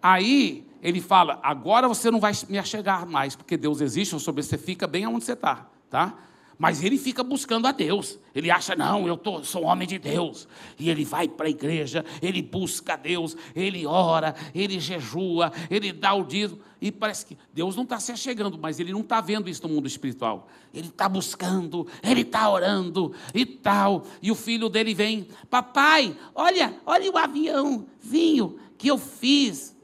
[0.00, 4.58] Aí ele fala: agora você não vai me achegar mais, porque Deus existe sobre você,
[4.58, 5.68] fica bem onde você está.
[5.88, 6.18] Tá?
[6.62, 8.20] Mas ele fica buscando a Deus.
[8.32, 10.46] Ele acha, não, eu tô, sou homem de Deus.
[10.78, 15.92] E ele vai para a igreja, ele busca a Deus, ele ora, ele jejua, ele
[15.92, 16.60] dá o dízimo.
[16.80, 19.74] E parece que Deus não está se achegando, mas ele não está vendo isso no
[19.74, 20.46] mundo espiritual.
[20.72, 24.04] Ele está buscando, ele está orando e tal.
[24.22, 29.76] E o filho dele vem, papai, olha, olha o aviãozinho que eu fiz.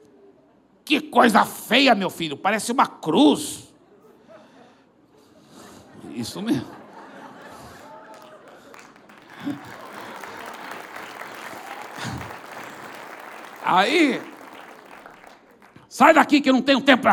[0.84, 3.67] Que coisa feia, meu filho, parece uma cruz.
[6.18, 6.66] Isso mesmo.
[13.64, 14.20] Aí,
[15.88, 17.04] sai daqui que eu não tenho tempo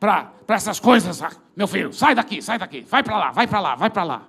[0.00, 1.20] para essas coisas,
[1.54, 1.92] meu filho.
[1.92, 2.80] Sai daqui, sai daqui.
[2.80, 4.22] Vai para lá, vai para lá, vai para lá.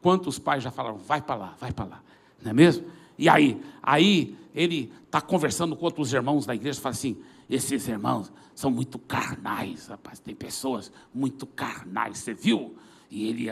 [0.00, 2.00] Quantos pais já falaram, vai para lá, vai para lá.
[2.40, 2.86] Não é mesmo?
[3.18, 8.32] E aí, aí ele está conversando com outros irmãos da igreja fala assim: esses irmãos
[8.54, 10.20] são muito carnais, rapaz.
[10.20, 12.18] Tem pessoas muito carnais.
[12.18, 12.78] Você viu?
[13.10, 13.50] E ele,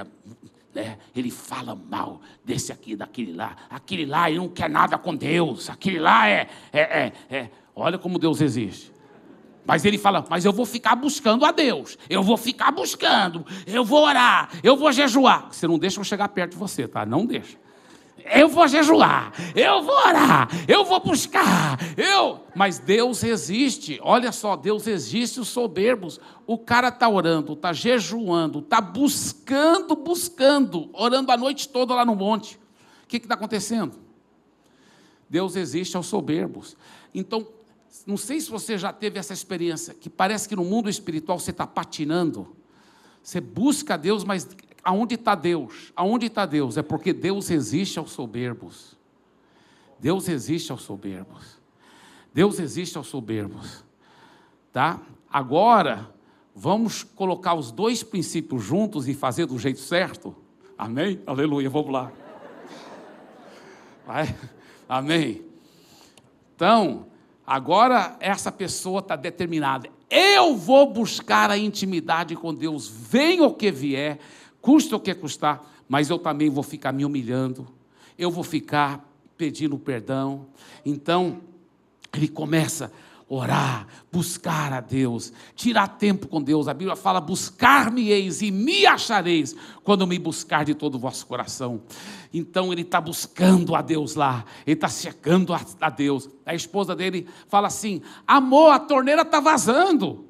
[0.74, 3.56] né, ele fala mal desse aqui, daquele lá.
[3.70, 5.70] Aquele lá, ele não quer nada com Deus.
[5.70, 7.50] Aquele lá é, é, é, é.
[7.74, 8.92] Olha como Deus existe.
[9.64, 11.98] Mas ele fala, mas eu vou ficar buscando a Deus.
[12.08, 13.44] Eu vou ficar buscando.
[13.66, 14.48] Eu vou orar.
[14.62, 15.48] Eu vou jejuar.
[15.50, 17.04] Você não deixa eu chegar perto de você, tá?
[17.04, 17.58] Não deixa
[18.32, 22.40] eu vou jejuar, eu vou orar, eu vou buscar, eu.
[22.54, 26.20] Mas Deus existe, olha só, Deus existe os soberbos.
[26.46, 32.14] O cara está orando, está jejuando, está buscando, buscando, orando a noite toda lá no
[32.14, 32.58] monte.
[33.04, 33.94] O que está acontecendo?
[35.28, 36.76] Deus existe aos soberbos.
[37.14, 37.46] Então,
[38.06, 41.50] não sei se você já teve essa experiência, que parece que no mundo espiritual você
[41.50, 42.56] está patinando.
[43.22, 44.48] Você busca Deus, mas
[44.86, 45.92] aonde está Deus?
[45.96, 46.76] Aonde está Deus?
[46.76, 48.96] É porque Deus resiste aos soberbos.
[49.98, 51.58] Deus resiste aos soberbos.
[52.32, 53.84] Deus existe aos soberbos.
[54.72, 55.00] Tá?
[55.28, 56.08] Agora,
[56.54, 60.36] vamos colocar os dois princípios juntos e fazer do jeito certo?
[60.78, 61.20] Amém?
[61.26, 62.12] Aleluia, vamos lá.
[64.06, 64.36] Vai?
[64.88, 65.42] Amém.
[66.54, 67.08] Então,
[67.44, 69.90] agora essa pessoa está determinada.
[70.08, 74.20] Eu vou buscar a intimidade com Deus, venha o que vier
[74.66, 77.68] custa o que custar, mas eu também vou ficar me humilhando,
[78.18, 80.46] eu vou ficar pedindo perdão.
[80.84, 81.40] Então,
[82.12, 82.90] ele começa
[83.28, 86.66] orar, buscar a Deus, tirar tempo com Deus.
[86.66, 91.82] A Bíblia fala: buscar-me-eis e me achareis quando me buscar de todo o vosso coração.
[92.34, 96.28] Então ele está buscando a Deus lá, ele está checando a, a, Deus.
[96.44, 100.24] A esposa dele fala assim: amor, a torneira está vazando.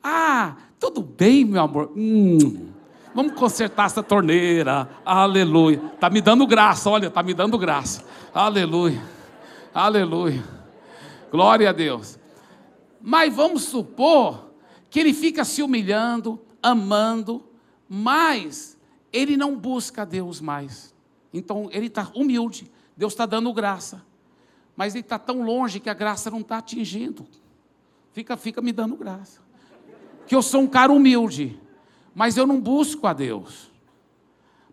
[0.00, 1.92] Ah, tudo bem, meu amor.
[1.96, 2.68] Hum,
[3.14, 4.88] vamos consertar essa torneira.
[5.04, 5.80] Aleluia.
[5.94, 8.04] Está me dando graça, olha, está me dando graça.
[8.32, 9.02] Aleluia.
[9.74, 10.42] Aleluia.
[11.30, 12.18] Glória a Deus.
[13.00, 14.50] Mas vamos supor
[14.90, 17.48] que ele fica se humilhando, amando,
[17.88, 18.76] mas
[19.12, 20.94] ele não busca Deus mais.
[21.32, 24.04] Então ele está humilde, Deus está dando graça,
[24.76, 27.26] mas ele está tão longe que a graça não está atingindo.
[28.12, 29.40] Fica, fica me dando graça.
[30.26, 31.58] Que eu sou um cara humilde,
[32.14, 33.70] mas eu não busco a Deus.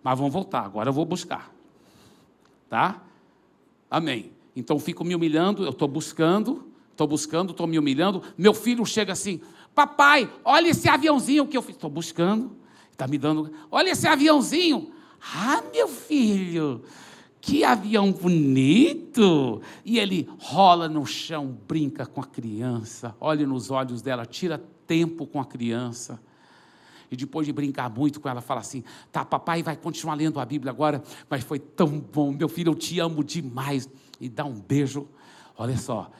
[0.03, 1.53] Mas vamos voltar, agora eu vou buscar.
[2.69, 3.01] Tá?
[3.89, 4.31] Amém.
[4.55, 8.23] Então fico me humilhando, eu estou buscando, Estou buscando, estou me humilhando.
[8.35, 9.39] Meu filho chega assim:
[9.75, 11.75] Papai, olha esse aviãozinho que eu fiz.
[11.75, 12.57] Estou buscando,
[12.91, 13.53] está me dando.
[13.69, 14.91] Olha esse aviãozinho.
[15.21, 16.81] Ah, meu filho,
[17.39, 19.61] que avião bonito!
[19.85, 25.27] E ele rola no chão, brinca com a criança, olha nos olhos dela, tira tempo
[25.27, 26.19] com a criança.
[27.09, 30.45] E depois de brincar muito com ela, fala assim: tá, papai vai continuar lendo a
[30.45, 33.89] Bíblia agora, mas foi tão bom, meu filho, eu te amo demais.
[34.19, 35.07] E dá um beijo.
[35.57, 36.11] Olha só,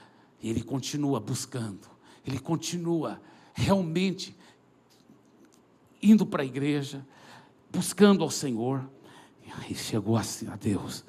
[0.41, 1.87] e ele continua buscando,
[2.25, 3.21] ele continua
[3.53, 4.35] realmente
[6.01, 7.05] indo para a igreja,
[7.71, 8.87] buscando ao Senhor.
[9.45, 11.03] E aí chegou assim a Deus.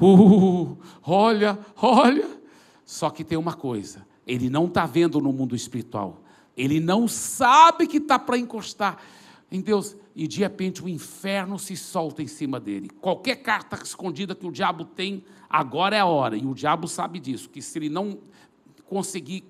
[0.00, 2.38] Uh, olha, olha.
[2.84, 6.22] Só que tem uma coisa: ele não está vendo no mundo espiritual,
[6.58, 8.98] ele não sabe que está para encostar
[9.50, 9.96] em Deus.
[10.14, 12.90] E de repente o inferno se solta em cima dele.
[13.00, 16.36] Qualquer carta escondida que o diabo tem, agora é a hora.
[16.36, 18.18] E o diabo sabe disso, que se ele não
[18.86, 19.44] conseguir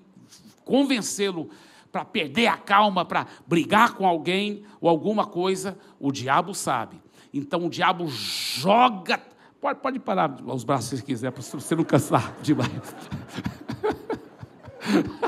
[0.63, 1.49] convencê-lo
[1.91, 7.01] para perder a calma, para brigar com alguém ou alguma coisa, o diabo sabe.
[7.33, 9.19] Então o diabo joga.
[9.59, 12.69] Pode, pode parar os braços se quiser, para você não cansar demais.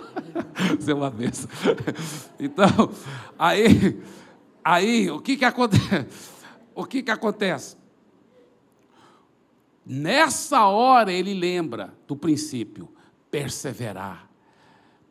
[0.82, 1.48] Isso é uma vez.
[2.40, 2.92] Então,
[3.38, 4.02] aí,
[4.64, 6.08] aí o que, que acontece?
[6.74, 7.78] O que, que acontece?
[9.86, 12.90] Nessa hora ele lembra do princípio
[13.30, 14.28] perseverar.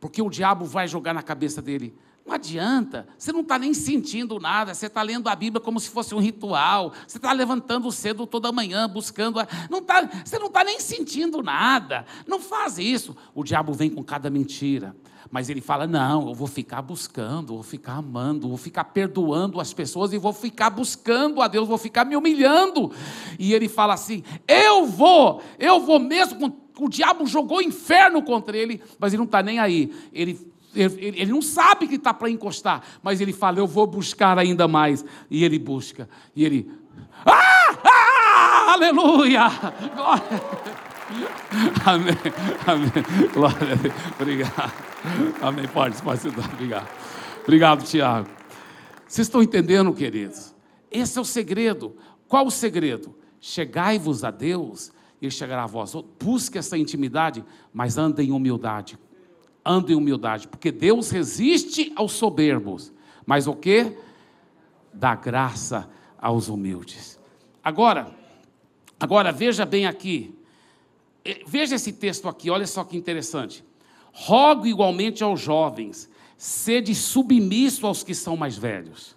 [0.01, 1.95] Porque o diabo vai jogar na cabeça dele.
[2.25, 5.91] Não adianta, você não está nem sentindo nada, você está lendo a Bíblia como se
[5.91, 9.41] fosse um ritual, você está levantando cedo toda manhã, buscando.
[9.41, 9.49] A...
[9.69, 13.17] Não tá, você não está nem sentindo nada, não faz isso.
[13.35, 14.95] O diabo vem com cada mentira,
[15.31, 19.73] mas ele fala: não, eu vou ficar buscando, vou ficar amando, vou ficar perdoando as
[19.73, 22.93] pessoas e vou ficar buscando a Deus, vou ficar me humilhando.
[23.39, 28.83] E ele fala assim: eu vou, eu vou mesmo o diabo jogou inferno contra ele,
[28.99, 29.93] mas ele não está nem aí.
[30.13, 30.39] Ele,
[30.75, 34.67] ele, ele não sabe que está para encostar, mas ele fala: Eu vou buscar ainda
[34.67, 35.05] mais.
[35.31, 36.09] E ele busca.
[36.35, 36.71] E ele.
[37.27, 37.79] Ah!
[37.85, 39.49] ah aleluia!
[39.95, 40.90] Glória.
[41.85, 42.17] Amém.
[42.67, 43.33] Amém.
[43.33, 43.95] Glória a Deus.
[44.19, 44.73] Obrigado.
[45.43, 45.69] Amém.
[45.69, 46.53] Pode, pode se dar.
[46.53, 46.89] Obrigado.
[47.43, 48.29] Obrigado, Tiago.
[49.07, 50.55] Vocês estão entendendo, queridos?
[50.91, 51.97] Esse é o segredo.
[52.29, 53.17] Qual o segredo?
[53.41, 55.93] Chegai-vos a Deus ele chegará a vós.
[56.19, 58.99] Busque essa intimidade, mas ande em humildade.
[59.65, 62.93] Ande em humildade, porque Deus resiste aos soberbos,
[63.27, 63.95] mas o que?
[64.93, 67.21] Dá graça aos humildes.
[67.63, 68.11] Agora,
[68.99, 70.35] agora veja bem aqui.
[71.47, 73.65] Veja esse texto aqui, olha só que interessante.
[74.13, 79.17] Rogo igualmente aos jovens, sede submisso aos que são mais velhos.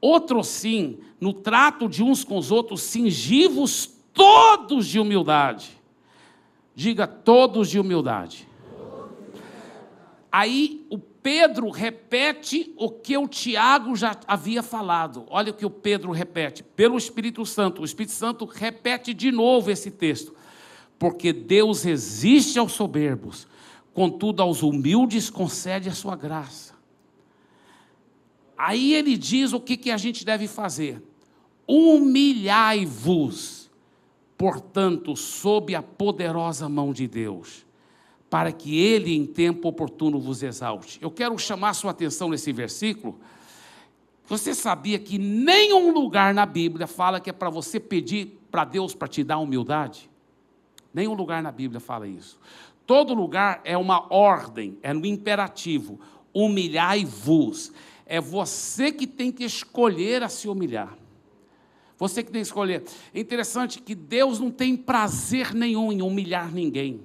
[0.00, 5.70] Outro sim, no trato de uns com os outros, singivos todos de humildade.
[6.74, 8.48] Diga todos de humildade.
[10.30, 15.26] Aí o Pedro repete o que o Tiago já havia falado.
[15.28, 17.82] Olha o que o Pedro repete, pelo Espírito Santo.
[17.82, 20.34] O Espírito Santo repete de novo esse texto.
[20.98, 23.46] Porque Deus resiste aos soberbos,
[23.94, 26.74] contudo aos humildes concede a sua graça.
[28.56, 31.02] Aí ele diz o que, que a gente deve fazer:
[31.66, 33.58] humilhai-vos
[34.38, 37.66] portanto, sob a poderosa mão de Deus,
[38.30, 40.98] para que Ele em tempo oportuno vos exalte.
[41.02, 43.18] Eu quero chamar sua atenção nesse versículo.
[44.28, 48.94] Você sabia que nenhum lugar na Bíblia fala que é para você pedir para Deus
[48.94, 50.07] para te dar humildade?
[50.92, 52.38] Nenhum lugar na Bíblia fala isso.
[52.86, 56.00] Todo lugar é uma ordem, é no imperativo.
[56.32, 57.72] Humilhai-vos.
[58.06, 60.96] É você que tem que escolher a se humilhar.
[61.98, 62.84] Você que tem que escolher.
[63.12, 67.02] É interessante que Deus não tem prazer nenhum em humilhar ninguém.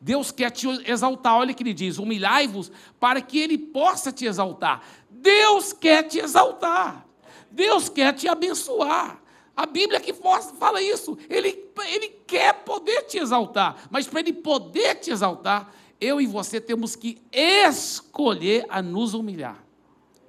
[0.00, 1.36] Deus quer te exaltar.
[1.36, 4.82] Olha o que ele diz: humilhai-vos para que ele possa te exaltar.
[5.10, 7.06] Deus quer te exaltar.
[7.50, 9.20] Deus quer te abençoar.
[9.58, 11.18] A Bíblia que fala isso.
[11.28, 13.88] Ele, ele quer poder te exaltar.
[13.90, 19.60] Mas para ele poder te exaltar, eu e você temos que escolher a nos humilhar.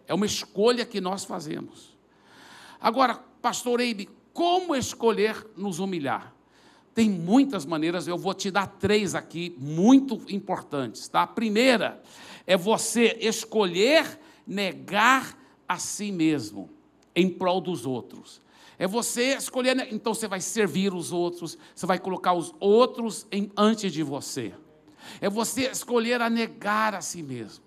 [0.08, 1.96] É uma escolha que nós fazemos.
[2.82, 6.34] Agora, pastor Eibe, como escolher nos humilhar?
[6.96, 11.08] Tem muitas maneiras, eu vou te dar três aqui, muito importantes.
[11.08, 11.22] Tá?
[11.22, 12.02] A primeira
[12.48, 16.68] é você escolher negar a si mesmo
[17.16, 18.42] em prol dos outros.
[18.80, 19.88] É você escolher, né?
[19.92, 24.54] então você vai servir os outros, você vai colocar os outros em, antes de você.
[25.20, 27.64] É você escolher a negar a si mesmo.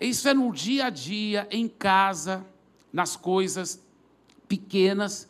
[0.00, 2.46] Isso é no dia a dia, em casa,
[2.92, 3.82] nas coisas
[4.48, 5.28] pequenas,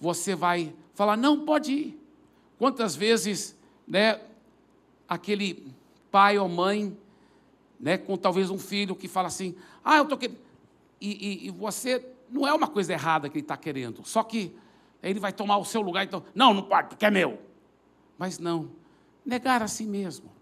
[0.00, 2.00] você vai falar: não, pode ir.
[2.58, 3.56] Quantas vezes,
[3.86, 4.20] né,
[5.08, 5.70] aquele
[6.10, 6.96] pai ou mãe,
[7.78, 9.54] né, com talvez um filho que fala assim:
[9.84, 10.38] ah, eu estou querendo.
[11.00, 14.56] E, e, e, você, não é uma coisa errada que ele está querendo, só que
[15.02, 17.38] ele vai tomar o seu lugar, então, não, não pode, porque é meu.
[18.18, 18.70] Mas não,
[19.24, 20.32] negar a si mesmo.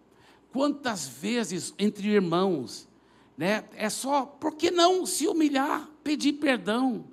[0.52, 2.88] Quantas vezes entre irmãos,
[3.36, 7.04] né, é só, por que não se humilhar, pedir perdão,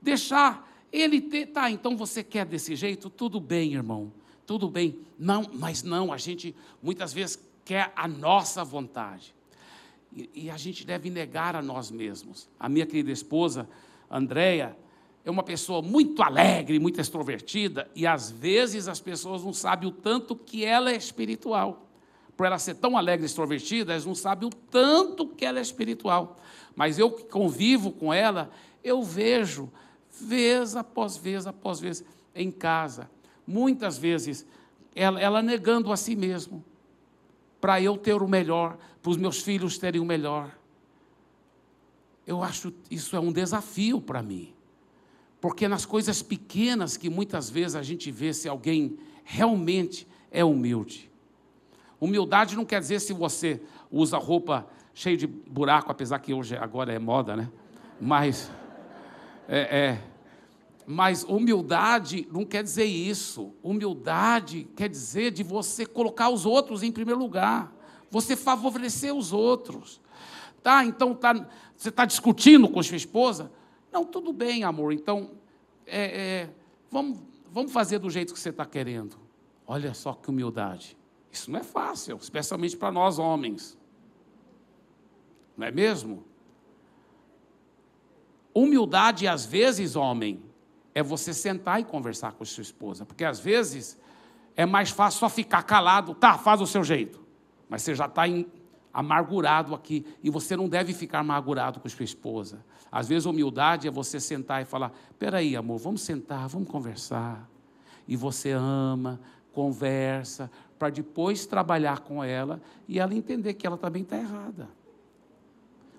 [0.00, 3.08] deixar ele ter, tá, então você quer desse jeito?
[3.08, 4.12] Tudo bem, irmão,
[4.46, 4.98] tudo bem.
[5.18, 9.34] Não, mas não, a gente muitas vezes quer a nossa vontade.
[10.14, 12.48] E, e a gente deve negar a nós mesmos.
[12.60, 13.68] A minha querida esposa,
[14.16, 14.76] Andréia,
[15.24, 19.92] é uma pessoa muito alegre, muito extrovertida, e às vezes as pessoas não sabem o
[19.92, 21.88] tanto que ela é espiritual.
[22.36, 25.62] Por ela ser tão alegre e extrovertida, elas não sabem o tanto que ela é
[25.62, 26.36] espiritual.
[26.76, 28.50] Mas eu que convivo com ela,
[28.84, 29.68] eu vejo,
[30.20, 32.04] vez após vez após vez,
[32.34, 33.10] em casa,
[33.44, 34.46] muitas vezes,
[34.94, 36.62] ela, ela negando a si mesma,
[37.60, 40.50] para eu ter o melhor, para os meus filhos terem o melhor.
[42.26, 44.54] Eu acho isso é um desafio para mim.
[45.40, 51.10] Porque nas coisas pequenas que muitas vezes a gente vê se alguém realmente é humilde.
[52.00, 53.60] Humildade não quer dizer se você
[53.90, 57.50] usa roupa cheia de buraco, apesar que hoje agora é moda, né?
[58.00, 58.50] Mas
[59.48, 60.02] é, é,
[60.86, 63.52] mas humildade não quer dizer isso.
[63.62, 67.72] Humildade quer dizer de você colocar os outros em primeiro lugar.
[68.10, 70.00] Você favorecer os outros.
[70.64, 70.82] Tá?
[70.82, 71.34] Então tá,
[71.76, 73.52] você está discutindo com sua esposa?
[73.92, 74.94] Não, tudo bem, amor.
[74.94, 75.32] Então,
[75.86, 76.50] é, é,
[76.90, 77.18] vamos,
[77.52, 79.14] vamos fazer do jeito que você está querendo.
[79.66, 80.96] Olha só que humildade.
[81.30, 83.76] Isso não é fácil, especialmente para nós homens.
[85.54, 86.24] Não é mesmo?
[88.54, 90.42] Humildade, às vezes, homem,
[90.94, 93.04] é você sentar e conversar com sua esposa.
[93.04, 94.00] Porque às vezes
[94.56, 97.22] é mais fácil só ficar calado, tá, faz o seu jeito.
[97.68, 98.46] Mas você já está em
[98.94, 100.06] amargurado aqui.
[100.22, 102.64] E você não deve ficar amargurado com sua esposa.
[102.90, 107.50] Às vezes, humildade é você sentar e falar: peraí, amor, vamos sentar, vamos conversar.
[108.06, 109.20] E você ama,
[109.52, 114.68] conversa, para depois trabalhar com ela e ela entender que ela também está errada.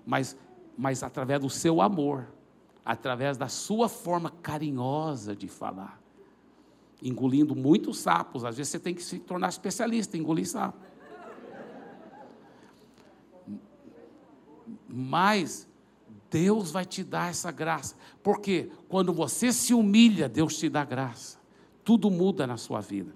[0.06, 0.36] Mas,
[0.78, 2.26] mas através do seu amor,
[2.84, 6.00] através da sua forma carinhosa de falar,
[7.02, 8.44] engolindo muitos sapos.
[8.44, 10.78] Às vezes você tem que se tornar especialista em engolir sapo.
[14.88, 15.68] Mas
[16.30, 17.96] Deus vai te dar essa graça.
[18.22, 21.38] Porque quando você se humilha, Deus te dá graça.
[21.84, 23.14] Tudo muda na sua vida.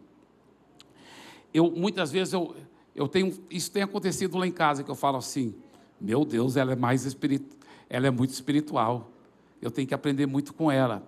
[1.53, 2.55] Eu muitas vezes eu,
[2.95, 5.55] eu tenho isso tem acontecido lá em casa que eu falo assim:
[6.01, 9.11] "Meu Deus, ela é mais espiritual, ela é muito espiritual.
[9.61, 11.07] Eu tenho que aprender muito com ela."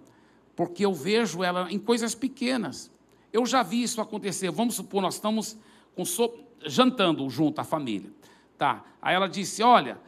[0.56, 2.90] Porque eu vejo ela em coisas pequenas.
[3.32, 4.50] Eu já vi isso acontecer.
[4.50, 5.56] Vamos supor, nós estamos
[6.04, 6.30] so,
[6.66, 8.10] jantando junto a família.
[8.58, 8.84] Tá.
[9.00, 9.98] Aí ela disse: "Olha,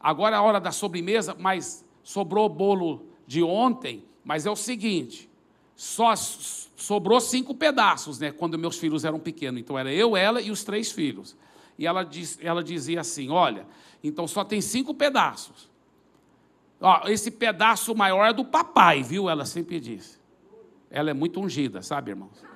[0.00, 4.56] agora é a hora da sobremesa, mas sobrou o bolo de ontem, mas é o
[4.56, 5.28] seguinte,
[5.74, 10.50] só sobrou cinco pedaços, né, quando meus filhos eram pequenos, então era eu, ela e
[10.50, 11.36] os três filhos.
[11.78, 13.66] E ela, diz, ela dizia assim, olha,
[14.02, 15.70] então só tem cinco pedaços.
[16.80, 19.28] Ó, esse pedaço maior é do papai, viu?
[19.28, 20.18] Ela sempre disse.
[20.90, 22.42] Ela é muito ungida, sabe, irmãos?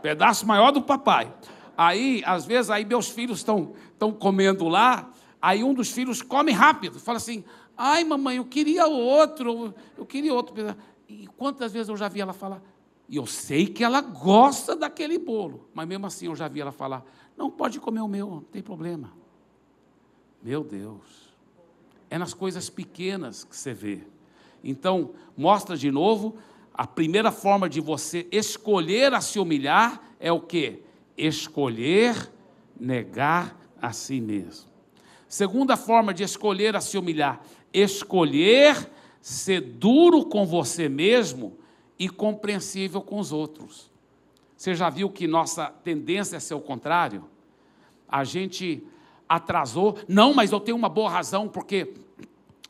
[0.00, 1.34] pedaço maior do papai.
[1.76, 3.74] Aí, às vezes, aí meus filhos estão
[4.18, 5.10] comendo lá,
[5.40, 7.44] aí um dos filhos come rápido, fala assim,
[7.76, 10.54] ai mamãe, eu queria outro, eu queria outro.
[11.08, 12.62] E quantas vezes eu já vi ela falar,
[13.08, 16.72] e eu sei que ela gosta daquele bolo, mas mesmo assim eu já vi ela
[16.72, 17.04] falar,
[17.36, 19.12] não pode comer o meu, não tem problema.
[20.42, 21.32] Meu Deus,
[22.10, 24.00] É nas coisas pequenas que você vê.
[24.62, 26.36] Então, mostra de novo,
[26.74, 30.82] a primeira forma de você escolher a se humilhar é o que?
[31.24, 32.32] Escolher
[32.78, 34.70] negar a si mesmo.
[35.28, 37.40] Segunda forma de escolher a se humilhar,
[37.72, 41.56] escolher ser duro com você mesmo
[41.98, 43.90] e compreensível com os outros.
[44.56, 47.24] Você já viu que nossa tendência é ser o contrário?
[48.08, 48.82] A gente
[49.28, 51.94] atrasou, não, mas eu tenho uma boa razão, porque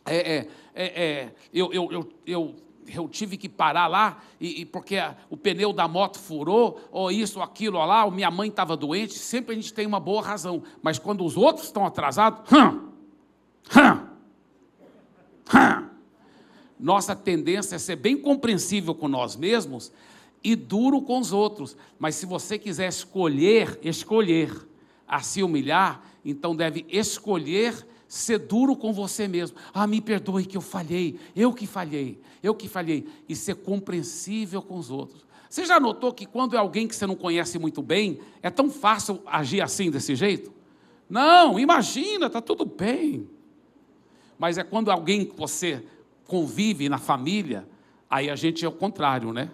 [0.05, 4.65] é, é, é, é eu, eu, eu, eu eu tive que parar lá, e, e
[4.65, 8.31] porque a, o pneu da moto furou, ou isso, ou aquilo, ou lá, ou minha
[8.31, 10.63] mãe estava doente, sempre a gente tem uma boa razão.
[10.83, 12.89] Mas quando os outros estão atrasados, hum,
[13.77, 14.07] hum,
[15.55, 15.89] hum,
[16.79, 19.93] nossa tendência é ser bem compreensível com nós mesmos
[20.43, 21.77] e duro com os outros.
[21.99, 24.51] Mas se você quiser escolher, escolher
[25.07, 29.57] a se humilhar, então deve escolher ser duro com você mesmo.
[29.73, 33.09] Ah, me perdoe que eu falhei, eu que falhei, eu que falhei.
[33.27, 35.25] E ser compreensível com os outros.
[35.49, 38.69] Você já notou que quando é alguém que você não conhece muito bem, é tão
[38.69, 40.53] fácil agir assim, desse jeito?
[41.09, 43.27] Não, imagina, está tudo bem.
[44.39, 45.83] Mas é quando alguém que você
[46.27, 47.67] convive na família,
[48.11, 49.51] aí a gente é o contrário, né?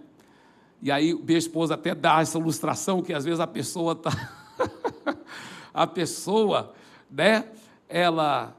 [0.83, 4.11] E aí minha esposa até dá essa ilustração que às vezes a pessoa está.
[5.73, 6.75] a pessoa,
[7.09, 7.45] né?
[7.89, 8.57] Ela,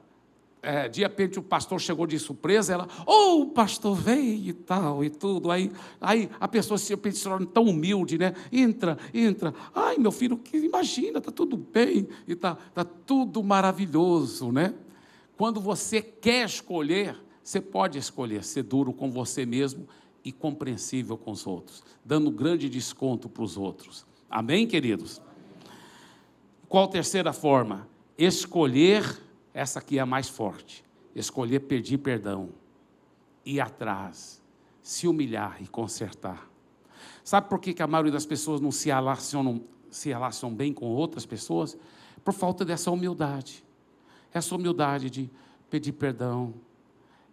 [0.62, 5.04] é, de repente o pastor chegou de surpresa, ela, oh, o pastor veio e tal
[5.04, 5.52] e tudo.
[5.52, 5.72] Aí,
[6.02, 8.34] aí a pessoa se torna tão humilde, né?
[8.52, 9.54] Entra, entra.
[9.74, 14.74] Ai, meu filho, que imagina, está tudo bem e está tá tudo maravilhoso, né?
[15.38, 19.88] Quando você quer escolher, você pode escolher ser duro com você mesmo
[20.24, 24.06] e compreensível com os outros, dando grande desconto para os outros.
[24.30, 25.22] Amém, queridos?
[26.68, 27.88] Qual terceira forma?
[28.20, 29.18] Escolher,
[29.54, 30.84] essa aqui é a mais forte,
[31.16, 32.50] escolher pedir perdão,
[33.46, 34.42] ir atrás,
[34.82, 36.50] se humilhar e consertar.
[37.24, 40.86] Sabe por que, que a maioria das pessoas não se relacionam, se relacionam bem com
[40.88, 41.78] outras pessoas?
[42.24, 43.64] Por falta dessa humildade.
[44.34, 45.30] Essa humildade de
[45.70, 46.54] pedir perdão.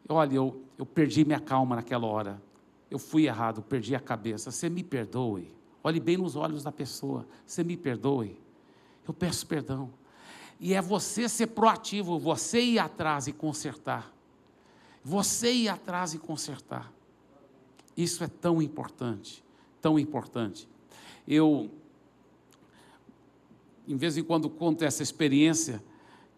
[0.09, 2.41] Olha, eu, eu perdi minha calma naquela hora.
[2.89, 4.53] Eu fui errado, perdi a cabeça.
[4.53, 5.53] Você me perdoe.
[5.83, 7.27] Olhe bem nos olhos da pessoa.
[7.45, 8.39] Você me perdoe.
[9.07, 9.91] Eu peço perdão.
[10.59, 14.13] E é você ser proativo, você ir atrás e consertar.
[15.05, 16.93] Você ir atrás e consertar.
[17.97, 19.45] Isso é tão importante,
[19.81, 20.69] tão importante.
[21.27, 21.71] Eu,
[23.87, 25.83] em vez em quando, conto essa experiência,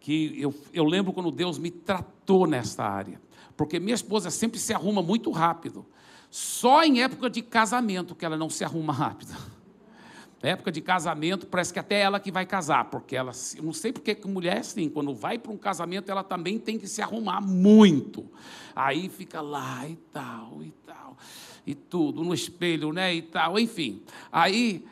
[0.00, 3.20] que eu, eu lembro quando Deus me tratou nesta área.
[3.56, 5.84] Porque minha esposa sempre se arruma muito rápido.
[6.30, 9.34] Só em época de casamento que ela não se arruma rápido.
[10.40, 13.72] Na época de casamento, parece que até ela que vai casar, porque ela, eu não
[13.72, 16.86] sei porque que mulher é assim, quando vai para um casamento, ela também tem que
[16.86, 18.24] se arrumar muito.
[18.74, 21.16] Aí fica lá e tal, e tal,
[21.66, 24.00] e tudo, no espelho, né, e tal, enfim.
[24.30, 24.86] Aí,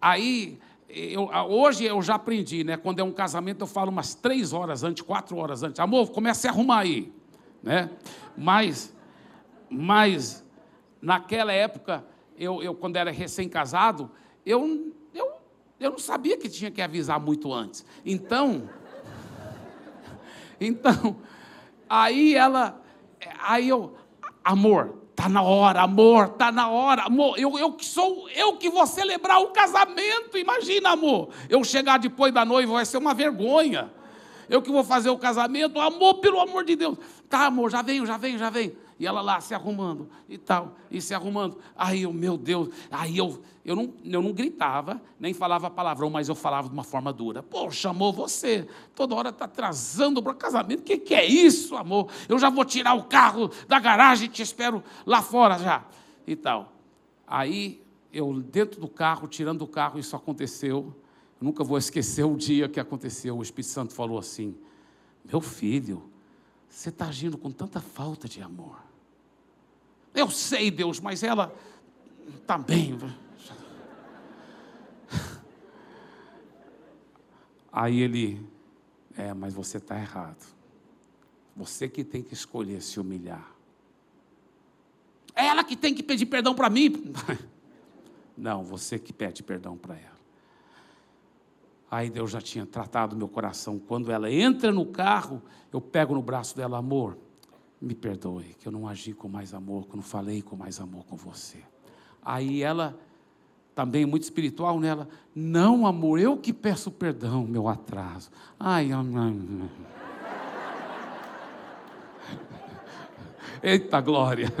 [0.00, 0.58] aí
[0.88, 4.82] eu, hoje eu já aprendi, né, quando é um casamento, eu falo umas três horas
[4.82, 7.12] antes, quatro horas antes, amor, comece a arrumar aí,
[7.62, 7.90] né,
[8.34, 8.96] mas,
[9.68, 10.42] mas,
[11.02, 12.02] naquela época,
[12.38, 14.10] eu, eu quando era recém-casado,
[14.48, 15.30] eu, eu,
[15.78, 17.84] eu não sabia que tinha que avisar muito antes.
[18.04, 18.68] Então,
[20.58, 21.18] então,
[21.88, 22.82] aí ela,
[23.40, 23.94] aí eu,
[24.42, 28.70] amor, tá na hora, amor, tá na hora, amor, eu, eu que sou, eu que
[28.70, 33.92] vou celebrar o casamento, imagina, amor, eu chegar depois da noiva vai ser uma vergonha.
[34.48, 36.96] Eu que vou fazer o casamento, amor, pelo amor de Deus.
[37.28, 38.74] Tá, amor, já venho, já venho, já venho.
[38.98, 41.58] E ela lá se arrumando e tal, e se arrumando.
[41.76, 46.28] Aí eu, meu Deus, aí eu, eu, não, eu não gritava, nem falava palavrão, mas
[46.28, 47.40] eu falava de uma forma dura.
[47.40, 50.80] Pô, chamou você, toda hora está atrasando para o casamento.
[50.80, 52.10] O que, que é isso, amor?
[52.28, 55.84] Eu já vou tirar o carro da garagem e te espero lá fora já.
[56.26, 56.72] E tal.
[57.24, 57.80] Aí
[58.12, 60.92] eu, dentro do carro, tirando o carro, isso aconteceu.
[61.40, 63.38] Eu nunca vou esquecer o dia que aconteceu.
[63.38, 64.56] O Espírito Santo falou assim:
[65.24, 66.10] Meu filho,
[66.68, 68.87] você está agindo com tanta falta de amor.
[70.14, 71.54] Eu sei, Deus, mas ela
[72.46, 72.98] também.
[77.72, 78.44] Aí ele,
[79.16, 80.44] é, mas você está errado.
[81.54, 83.52] Você que tem que escolher se humilhar.
[85.34, 87.12] É ela que tem que pedir perdão para mim.
[88.36, 90.18] Não, você que pede perdão para ela.
[91.90, 93.78] Aí Deus já tinha tratado meu coração.
[93.78, 95.42] Quando ela entra no carro,
[95.72, 97.16] eu pego no braço dela, amor,
[97.80, 100.80] me perdoe, que eu não agi com mais amor, que eu não falei com mais
[100.80, 101.58] amor com você.
[102.22, 102.98] Aí ela,
[103.74, 108.30] também muito espiritual nela, não, amor, eu que peço perdão, meu atraso.
[108.58, 109.36] Ai, ai, ai.
[113.62, 114.52] Eita glória!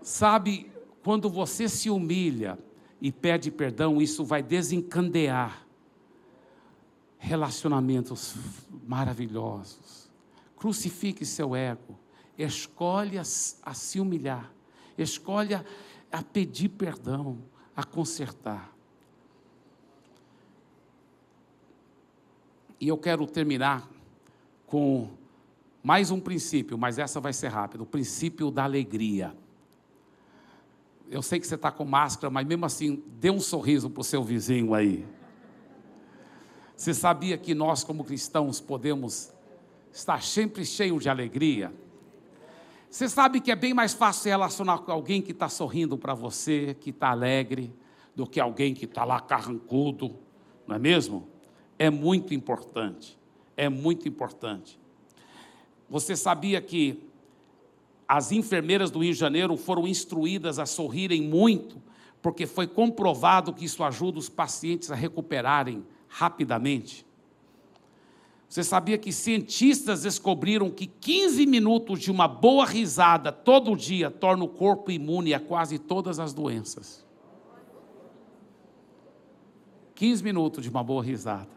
[0.00, 0.72] Sabe,
[1.02, 2.58] quando você se humilha
[3.00, 5.65] e pede perdão, isso vai desencandear
[7.26, 8.36] relacionamentos
[8.86, 10.08] maravilhosos.
[10.56, 11.98] Crucifique seu ego,
[12.38, 14.50] escolha a se humilhar,
[14.96, 15.66] escolha
[16.10, 17.38] a pedir perdão,
[17.74, 18.72] a consertar.
[22.80, 23.88] E eu quero terminar
[24.66, 25.10] com
[25.82, 29.36] mais um princípio, mas essa vai ser rápida: o princípio da alegria.
[31.08, 34.04] Eu sei que você está com máscara, mas mesmo assim, dê um sorriso para o
[34.04, 35.06] seu vizinho aí.
[36.76, 39.32] Você sabia que nós, como cristãos, podemos
[39.90, 41.72] estar sempre cheios de alegria?
[42.90, 46.12] Você sabe que é bem mais fácil se relacionar com alguém que está sorrindo para
[46.12, 47.74] você, que está alegre,
[48.14, 50.16] do que alguém que está lá carrancudo,
[50.66, 51.26] não é mesmo?
[51.78, 53.18] É muito importante,
[53.56, 54.78] é muito importante.
[55.88, 57.02] Você sabia que
[58.06, 61.82] as enfermeiras do Rio de Janeiro foram instruídas a sorrirem muito,
[62.20, 65.84] porque foi comprovado que isso ajuda os pacientes a recuperarem
[66.16, 67.06] rapidamente.
[68.48, 74.42] Você sabia que cientistas descobriram que 15 minutos de uma boa risada todo dia torna
[74.44, 77.04] o corpo imune a quase todas as doenças?
[79.94, 81.50] 15 minutos de uma boa risada.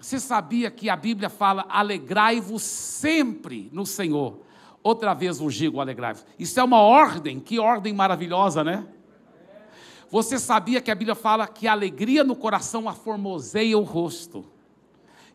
[0.00, 4.40] Você sabia que a Bíblia fala: alegrai-vos sempre no Senhor.
[4.82, 6.26] Outra vez vos digo, alegrai-vos.
[6.36, 8.88] Isso é uma ordem, que ordem maravilhosa, né?
[10.14, 14.44] Você sabia que a Bíblia fala que a alegria no coração aformoseia o rosto.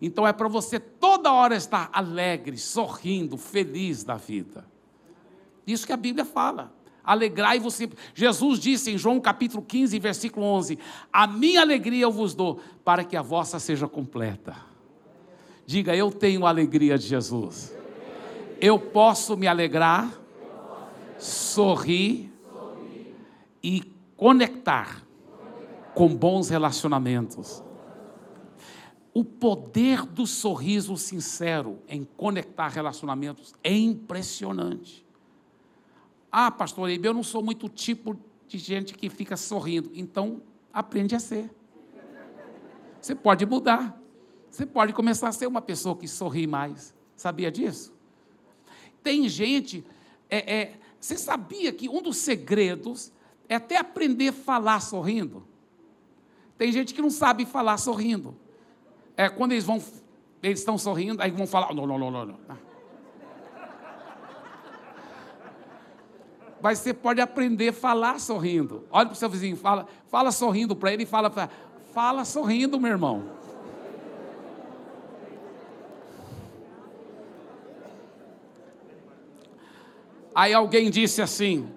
[0.02, 4.66] Então é para você toda hora estar alegre, sorrindo, feliz da vida.
[5.68, 6.74] Isso que a Bíblia fala.
[7.04, 7.98] Alegrai-vos sempre.
[8.14, 10.80] Jesus disse em João capítulo 15, versículo 11:
[11.12, 14.56] A minha alegria eu vos dou, para que a vossa seja completa.
[15.66, 17.78] Diga, eu tenho a alegria de Jesus
[18.62, 20.12] eu posso me alegrar,
[21.18, 22.32] sorrir
[23.64, 23.84] e
[24.20, 25.08] conectar
[25.96, 27.64] com bons relacionamentos.
[29.14, 35.06] O poder do sorriso sincero em conectar relacionamentos é impressionante.
[36.30, 39.90] Ah, pastor Eibe, eu não sou muito tipo de gente que fica sorrindo.
[39.94, 40.42] Então,
[40.74, 41.50] aprende a ser.
[43.00, 43.98] Você pode mudar.
[44.52, 46.94] Você pode começar a ser uma pessoa que sorri mais.
[47.16, 47.94] Sabia disso?
[49.02, 49.86] Tem gente,
[50.30, 53.14] é, é, você sabia que um dos segredos
[53.50, 55.44] é até aprender a falar sorrindo?
[56.56, 58.38] Tem gente que não sabe falar sorrindo.
[59.18, 59.82] É quando eles vão,
[60.44, 62.40] eles estão sorrindo, aí vão falar, não, não, não, não, não.
[66.62, 68.86] Mas você pode aprender a falar sorrindo.
[68.92, 71.32] Olha para o seu vizinho, fala, fala sorrindo para ele e fala,
[71.94, 73.40] fala sorrindo, meu irmão.
[80.36, 81.70] Aí alguém disse assim,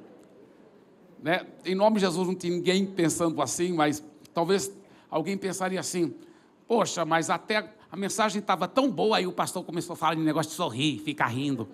[1.22, 1.46] né?
[1.64, 4.04] Em nome de Jesus não tem ninguém pensando assim, mas
[4.34, 4.72] talvez
[5.08, 6.14] alguém pensaria assim:
[6.66, 10.20] poxa, mas até a mensagem estava tão boa, aí o pastor começou a falar de
[10.20, 11.68] negócio de sorrir, ficar rindo,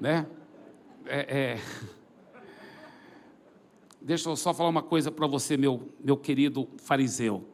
[0.00, 0.26] né?
[1.06, 1.60] É, é...
[4.00, 7.48] Deixa eu só falar uma coisa para você, meu, meu querido fariseu.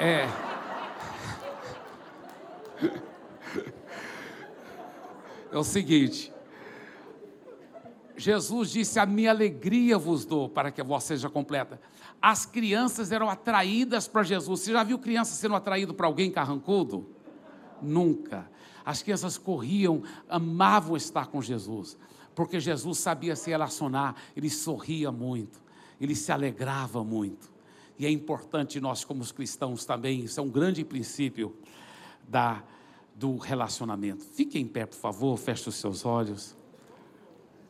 [0.00, 0.26] É.
[5.50, 6.30] É o seguinte,
[8.18, 11.80] Jesus disse: A minha alegria vos dou para que a vossa seja completa.
[12.20, 14.60] As crianças eram atraídas para Jesus.
[14.60, 17.08] Você já viu criança sendo atraído para alguém carrancudo?
[17.80, 18.50] Nunca.
[18.84, 21.96] As crianças corriam, amavam estar com Jesus,
[22.34, 25.62] porque Jesus sabia se relacionar, ele sorria muito,
[26.00, 27.52] ele se alegrava muito.
[27.98, 31.54] E é importante nós, como cristãos, também, isso é um grande princípio
[32.26, 32.64] da,
[33.14, 34.24] do relacionamento.
[34.24, 36.57] Fique em pé, por favor, feche os seus olhos.